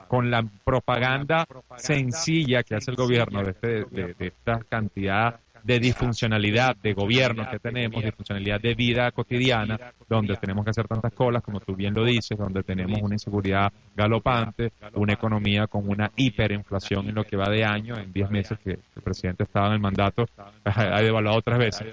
con 0.08 0.30
la 0.32 0.44
propaganda 0.64 1.46
sencilla 1.78 2.64
que 2.64 2.76
hace 2.76 2.92
el 2.92 2.98
gobierno 2.98 3.44
de, 3.44 3.52
este, 3.52 3.68
de, 3.86 4.14
de 4.14 4.28
esta 4.28 4.60
cantidad 4.70 5.40
de 5.68 5.80
disfuncionalidad 5.80 6.76
de 6.78 6.94
gobierno 6.94 7.48
que 7.52 7.60
tenemos, 7.60 8.02
disfuncionalidad 8.02 8.62
de 8.62 8.74
vida 8.74 9.12
cotidiana, 9.12 9.78
donde 10.08 10.36
tenemos 10.38 10.64
que 10.64 10.72
hacer 10.72 10.88
tantas 10.88 11.14
colas, 11.14 11.44
como 11.44 11.60
tú 11.60 11.76
bien 11.76 11.94
lo 11.94 12.06
dices, 12.06 12.38
donde 12.38 12.64
tenemos 12.64 13.02
una 13.02 13.16
inseguridad 13.16 13.72
galopante, 13.96 14.72
una 14.94 15.14
economía 15.14 15.68
con 15.68 15.90
una 15.90 16.10
hiperinflación 16.16 17.10
en 17.10 17.16
lo 17.16 17.24
que 17.26 17.36
va 17.36 17.50
de 17.50 17.66
año, 17.66 17.98
en 18.00 18.14
10 18.14 18.30
meses 18.32 18.58
que 18.64 18.72
el 18.72 19.02
presidente 19.04 19.44
estaba 19.44 19.68
en 19.68 19.74
el 19.74 19.80
mandato, 19.80 20.26
ha 20.64 21.02
devaluado 21.02 21.42
tres 21.42 21.58
veces. 21.60 21.88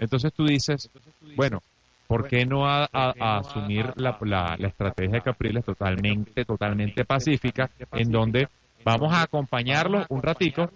Entonces 0.00 0.32
tú 0.32 0.46
dices, 0.46 0.90
bueno, 1.36 1.60
¿por 2.06 2.26
qué 2.26 2.46
no 2.46 2.66
a, 2.66 2.88
a- 2.90 3.14
asumir 3.38 3.92
la, 3.96 4.16
la- 4.22 4.56
la 4.58 4.68
estrategia 4.68 5.12
de 5.16 5.20
Capriles 5.20 5.64
totalmente, 5.64 6.44
totalmente 6.46 7.04
pacífica, 7.04 7.70
en 7.92 8.10
donde 8.10 8.48
vamos 8.82 9.12
a 9.12 9.22
acompañarlo 9.22 10.06
un 10.08 10.22
ratico 10.22 10.70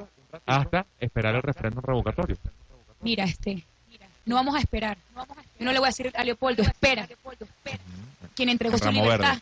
hasta 0.47 0.87
esperar 1.01 1.35
el 1.35 1.43
referéndum 1.43 1.83
revocatorio? 1.83 2.37
Mira, 3.01 3.25
este, 3.25 3.65
no 4.25 4.37
vamos 4.37 4.55
a 4.55 4.59
esperar. 4.61 4.97
Yo 5.59 5.65
no 5.65 5.73
le 5.73 5.79
voy 5.79 5.87
a 5.87 5.91
decir 5.91 6.13
a 6.15 6.25
Leopoldo, 6.25 6.63
espera. 6.63 7.09
Quien 8.35 8.49
entregó 8.49 8.79
su 8.79 8.91
libertad 8.91 9.39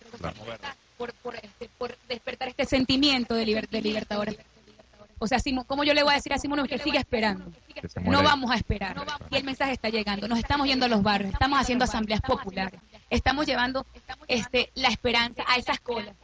por, 0.98 1.12
por, 1.14 1.34
este, 1.36 1.68
por 1.78 1.96
despertar 2.08 2.48
este 2.48 2.64
sentimiento 2.64 3.34
de, 3.34 3.46
liber- 3.46 3.68
de 3.68 3.80
libertadores. 3.80 4.36
O 5.18 5.26
sea, 5.28 5.38
¿cómo 5.66 5.84
yo 5.84 5.94
le 5.94 6.02
voy 6.02 6.12
a 6.12 6.16
decir 6.16 6.32
a 6.32 6.38
Simón 6.38 6.66
que 6.66 6.78
siga 6.78 6.98
esperando? 6.98 7.44
No 8.02 8.22
vamos 8.22 8.50
a 8.50 8.56
esperar. 8.56 8.96
Y 9.30 9.36
el 9.36 9.44
mensaje 9.44 9.72
está 9.72 9.88
llegando. 9.88 10.26
Nos 10.28 10.38
estamos 10.38 10.66
yendo 10.66 10.86
a 10.86 10.88
los 10.88 11.02
barrios, 11.02 11.32
estamos 11.32 11.60
haciendo 11.60 11.84
asambleas 11.84 12.20
populares, 12.20 12.80
estamos 13.08 13.46
llevando 13.46 13.86
este, 14.26 14.70
la 14.74 14.88
esperanza 14.88 15.44
a 15.46 15.56
esas 15.56 15.78
colas. 15.80 16.14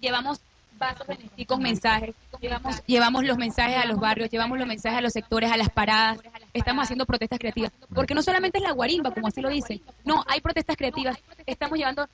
Llevamos 0.00 0.40
vasos 0.76 1.06
con 1.46 1.62
mensajes, 1.62 2.14
llevamos, 2.40 2.82
llevamos 2.86 3.24
los 3.24 3.38
mensajes 3.38 3.76
a 3.76 3.86
los 3.86 3.98
barrios, 3.98 4.30
llevamos 4.30 4.58
los 4.58 4.66
mensajes 4.66 4.98
a 4.98 5.02
los 5.02 5.12
sectores, 5.12 5.50
a 5.50 5.56
las 5.56 5.70
paradas, 5.70 6.20
estamos 6.52 6.84
haciendo 6.84 7.06
protestas 7.06 7.38
creativas. 7.38 7.72
Porque 7.94 8.14
no 8.14 8.22
solamente 8.22 8.58
es 8.58 8.64
la 8.64 8.72
guarimba, 8.72 9.12
como 9.12 9.28
así 9.28 9.40
lo 9.40 9.48
dicen, 9.48 9.80
no, 10.04 10.24
hay 10.26 10.40
protestas 10.40 10.76
creativas, 10.76 11.18
estamos 11.46 11.78
llevando 11.78 12.08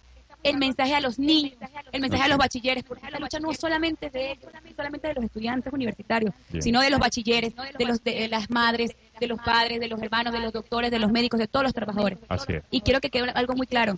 el 0.44 0.58
mensaje 0.58 0.94
a 0.94 1.00
los 1.00 1.18
niños, 1.18 1.54
el 1.90 2.02
mensaje 2.02 2.24
a 2.24 2.28
los 2.28 2.36
bachilleres, 2.38 2.84
porque 2.84 3.10
la 3.10 3.18
lucha 3.18 3.40
no 3.40 3.52
solamente 3.54 4.06
es 4.06 4.12
de 4.12 4.32
ellos, 4.32 4.52
solamente 4.76 5.08
de 5.08 5.14
los 5.14 5.24
estudiantes 5.24 5.72
universitarios, 5.72 6.34
Bien. 6.50 6.62
sino 6.62 6.80
de 6.82 6.90
los 6.90 7.00
bachilleres, 7.00 7.54
de 7.78 7.84
los 7.86 8.04
de 8.04 8.28
las 8.28 8.50
madres, 8.50 8.94
de 9.18 9.26
los 9.26 9.40
padres, 9.40 9.80
de 9.80 9.88
los 9.88 10.00
hermanos, 10.02 10.32
de 10.34 10.40
los 10.40 10.52
doctores, 10.52 10.90
de 10.90 10.98
los 10.98 11.10
médicos, 11.10 11.40
de 11.40 11.48
todos 11.48 11.64
los 11.64 11.72
trabajadores. 11.72 12.18
Así 12.28 12.52
es. 12.52 12.62
Y 12.70 12.82
quiero 12.82 13.00
que 13.00 13.08
quede 13.08 13.30
algo 13.30 13.54
muy 13.54 13.66
claro. 13.66 13.96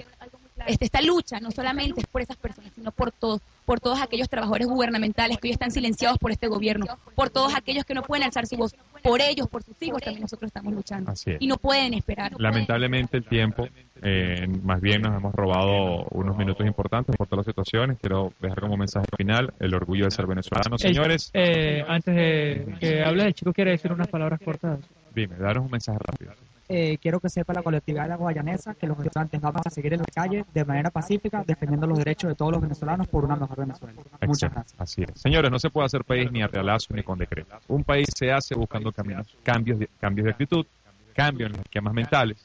Este, 0.66 0.85
esta 0.85 1.00
lucha 1.02 1.40
no 1.40 1.50
solamente 1.50 2.00
es 2.00 2.07
por 2.07 2.22
esas 2.22 2.37
personas, 2.37 2.72
sino 2.74 2.90
por 2.92 3.12
todos, 3.12 3.40
por 3.64 3.81
todos 3.81 4.00
aquellos 4.00 4.29
trabajadores 4.29 4.66
gubernamentales 4.66 5.38
que 5.38 5.48
hoy 5.48 5.52
están 5.52 5.70
silenciados 5.70 6.18
por 6.18 6.31
este 6.31 6.48
gobierno, 6.48 6.87
por 7.14 7.31
todos 7.31 7.55
aquellos 7.55 7.85
que 7.85 7.94
no 7.94 8.02
pueden 8.02 8.24
alzar 8.24 8.46
su 8.46 8.57
voz, 8.57 8.74
por 9.02 9.20
ellos, 9.20 9.48
por 9.48 9.62
sus 9.62 9.81
hijos 9.83 10.02
también 10.02 10.22
nosotros 10.22 10.48
estamos 10.48 10.72
luchando. 10.74 11.11
Así 11.11 11.31
es. 11.33 11.37
Y 11.40 11.46
no 11.46 11.57
pueden 11.57 11.94
esperar. 11.94 12.33
Lamentablemente 12.38 13.16
el 13.18 13.24
tiempo, 13.24 13.68
eh, 14.02 14.46
más 14.62 14.81
bien 14.81 15.02
nos 15.02 15.16
hemos 15.16 15.35
robado 15.35 16.07
unos 16.11 16.37
minutos 16.37 16.66
importantes 16.66 17.16
por 17.16 17.26
todas 17.26 17.46
las 17.46 17.55
situaciones. 17.55 17.98
Quiero 18.00 18.33
dejar 18.40 18.61
como 18.61 18.76
mensaje 18.76 19.07
final 19.16 19.52
el 19.61 19.74
orgullo 19.74 20.05
de 20.05 20.11
ser 20.11 20.26
venezolano. 20.26 20.79
Señores, 20.79 21.31
Eh, 21.35 21.85
antes 21.87 22.14
de 22.14 22.76
que 22.81 23.02
hables, 23.05 23.26
el 23.26 23.35
chico 23.35 23.52
quiere 23.52 23.72
decir 23.72 23.92
unas 23.92 24.09
palabras 24.09 24.40
cortas. 24.44 24.81
dime, 25.14 25.37
daros 25.37 25.64
un 25.64 25.70
mensaje 25.70 25.98
rápido. 26.05 26.33
Eh, 26.68 26.98
quiero 27.00 27.20
que 27.20 27.29
sepa 27.29 27.52
la 27.52 27.62
colectividad 27.62 28.05
de 28.05 28.09
la 28.09 28.16
guayanesa 28.16 28.74
que 28.74 28.88
los 28.88 28.98
estudiantes 28.98 29.40
vamos 29.40 29.62
a 29.64 29.70
seguir 29.70 29.92
en 29.94 30.00
la 30.00 30.07
calle 30.07 30.44
de 30.52 30.64
manera 30.64 30.90
pacífica 30.90 31.44
defendiendo 31.46 31.87
los 31.87 31.98
derechos 31.98 32.29
de 32.29 32.35
todos 32.35 32.52
los 32.52 32.61
venezolanos 32.61 33.07
por 33.07 33.24
una 33.24 33.37
mejor 33.37 33.59
Venezuela. 33.59 34.02
Muchas 34.26 34.52
gracias. 34.52 34.81
Así 34.81 35.02
es. 35.02 35.20
Señores, 35.20 35.50
no 35.50 35.61
se 35.61 35.70
puede 35.70 35.87
hacer 35.87 36.05
país 36.05 36.31
ni 36.33 36.42
a 36.42 36.48
realazo 36.48 36.92
ni 36.94 37.05
con 37.05 37.18
decreto. 37.18 37.57
Un 37.68 37.85
país 37.85 38.09
se 38.16 38.33
hace 38.33 38.57
buscando 38.57 38.90
caminos, 38.90 39.29
cambios 39.44 39.79
de, 39.79 39.88
cambios 40.00 40.24
de 40.24 40.31
actitud, 40.33 40.66
cambios 41.14 41.50
en 41.50 41.57
los 41.57 41.62
esquemas 41.64 41.94
mentales. 41.94 42.44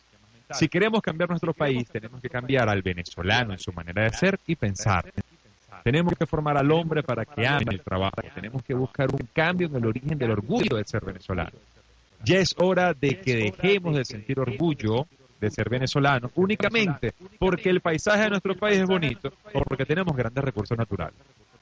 Si 0.52 0.68
queremos 0.68 1.02
cambiar 1.02 1.30
nuestro 1.30 1.54
país, 1.54 1.88
tenemos 1.90 2.22
que 2.22 2.30
cambiar 2.30 2.70
al 2.70 2.82
venezolano 2.82 3.54
en 3.54 3.60
su 3.60 3.72
manera 3.72 4.04
de 4.04 4.10
ser 4.12 4.40
y 4.46 4.56
pensar. 4.56 5.12
Tenemos 5.84 6.14
que 6.14 6.26
formar 6.26 6.58
al 6.58 6.70
hombre 6.72 7.02
para 7.02 7.26
que 7.26 7.48
ame 7.48 7.66
el 7.70 7.82
trabajo. 7.82 8.22
Tenemos 8.36 8.62
que 8.62 8.74
buscar 8.74 9.10
un 9.12 9.28
cambio 9.34 9.68
en 9.68 9.76
el 9.78 9.86
origen 9.86 10.18
del 10.18 10.32
orgullo 10.32 10.78
de 10.78 10.84
ser 10.84 11.04
venezolano. 11.04 11.52
Ya 12.24 12.38
es 12.40 12.56
hora 12.58 12.94
de 12.94 13.20
que 13.20 13.36
dejemos 13.36 13.96
de 13.96 14.06
sentir 14.06 14.40
orgullo 14.40 15.08
de 15.40 15.50
ser 15.50 15.70
venezolano 15.70 16.30
únicamente 16.36 17.14
porque 17.40 17.70
el 17.70 17.82
paisaje 17.82 18.24
de 18.24 18.30
nuestro 18.30 18.56
país 18.56 18.78
es 18.78 18.88
bonito 18.88 19.34
o 19.54 19.62
porque 19.64 19.86
tenemos 19.86 20.16
grandes 20.16 20.44
recursos 20.44 20.78
naturales. 20.78 21.16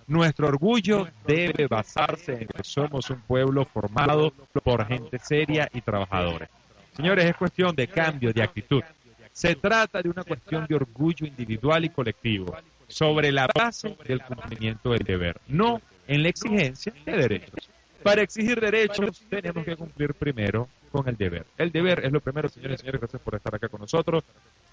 Nuestro 0.07 0.47
orgullo 0.47 1.07
debe 1.25 1.67
basarse 1.67 2.33
en 2.33 2.47
que 2.47 2.63
somos 2.63 3.09
un 3.09 3.21
pueblo 3.21 3.63
formado 3.65 4.33
por 4.63 4.85
gente 4.85 5.17
seria 5.19 5.69
y 5.71 5.81
trabajadora. 5.81 6.49
Señores, 6.95 7.25
es 7.25 7.35
cuestión 7.35 7.75
de 7.75 7.87
cambio 7.87 8.33
de 8.33 8.43
actitud. 8.43 8.83
Se 9.31 9.55
trata 9.55 10.01
de 10.01 10.09
una 10.09 10.23
cuestión 10.23 10.65
de 10.67 10.75
orgullo 10.75 11.25
individual 11.25 11.85
y 11.85 11.89
colectivo 11.89 12.55
sobre 12.87 13.31
la 13.31 13.47
base 13.55 13.95
del 14.05 14.21
cumplimiento 14.21 14.91
del 14.91 15.03
deber, 15.03 15.39
no 15.47 15.79
en 16.07 16.23
la 16.23 16.29
exigencia 16.29 16.91
de 17.05 17.11
derechos. 17.11 17.69
Para 18.03 18.21
exigir 18.21 18.59
derechos 18.59 19.21
tenemos 19.29 19.65
que 19.65 19.75
cumplir 19.75 20.13
primero 20.13 20.67
con 20.91 21.07
el 21.07 21.15
deber. 21.17 21.45
El 21.57 21.71
deber 21.71 22.05
es 22.05 22.11
lo 22.11 22.19
primero, 22.19 22.49
señores 22.49 22.77
y 22.77 22.79
señores, 22.81 23.01
gracias 23.01 23.21
por 23.21 23.35
estar 23.35 23.53
acá 23.53 23.67
con 23.67 23.81
nosotros. 23.81 24.23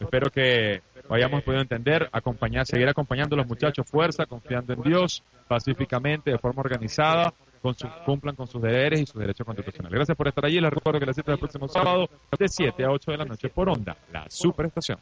Espero 0.00 0.30
que 0.30 0.80
hayamos 1.10 1.42
podido 1.42 1.60
entender, 1.62 2.08
acompañar, 2.12 2.66
seguir 2.66 2.88
acompañando 2.88 3.34
a 3.34 3.38
los 3.38 3.46
muchachos, 3.46 3.86
fuerza, 3.86 4.26
confiando 4.26 4.72
en 4.72 4.82
Dios, 4.82 5.22
pacíficamente, 5.48 6.30
de 6.30 6.38
forma 6.38 6.60
organizada, 6.62 7.32
con 7.62 7.74
su- 7.74 7.88
cumplan 8.04 8.36
con 8.36 8.46
sus 8.46 8.62
deberes 8.62 9.00
y 9.00 9.06
sus 9.06 9.20
derechos 9.20 9.44
constitucionales. 9.44 9.96
Gracias 9.96 10.16
por 10.16 10.28
estar 10.28 10.44
allí. 10.44 10.60
Les 10.60 10.70
recuerdo 10.72 11.00
que 11.00 11.06
la 11.06 11.12
cita 11.14 11.32
del 11.32 11.38
próximo 11.40 11.66
sábado 11.68 12.08
de 12.38 12.48
7 12.48 12.84
a 12.84 12.90
8 12.90 13.10
de 13.10 13.16
la 13.18 13.24
noche 13.24 13.48
por 13.48 13.68
Onda, 13.68 13.96
la 14.12 14.24
superestación. 14.28 14.98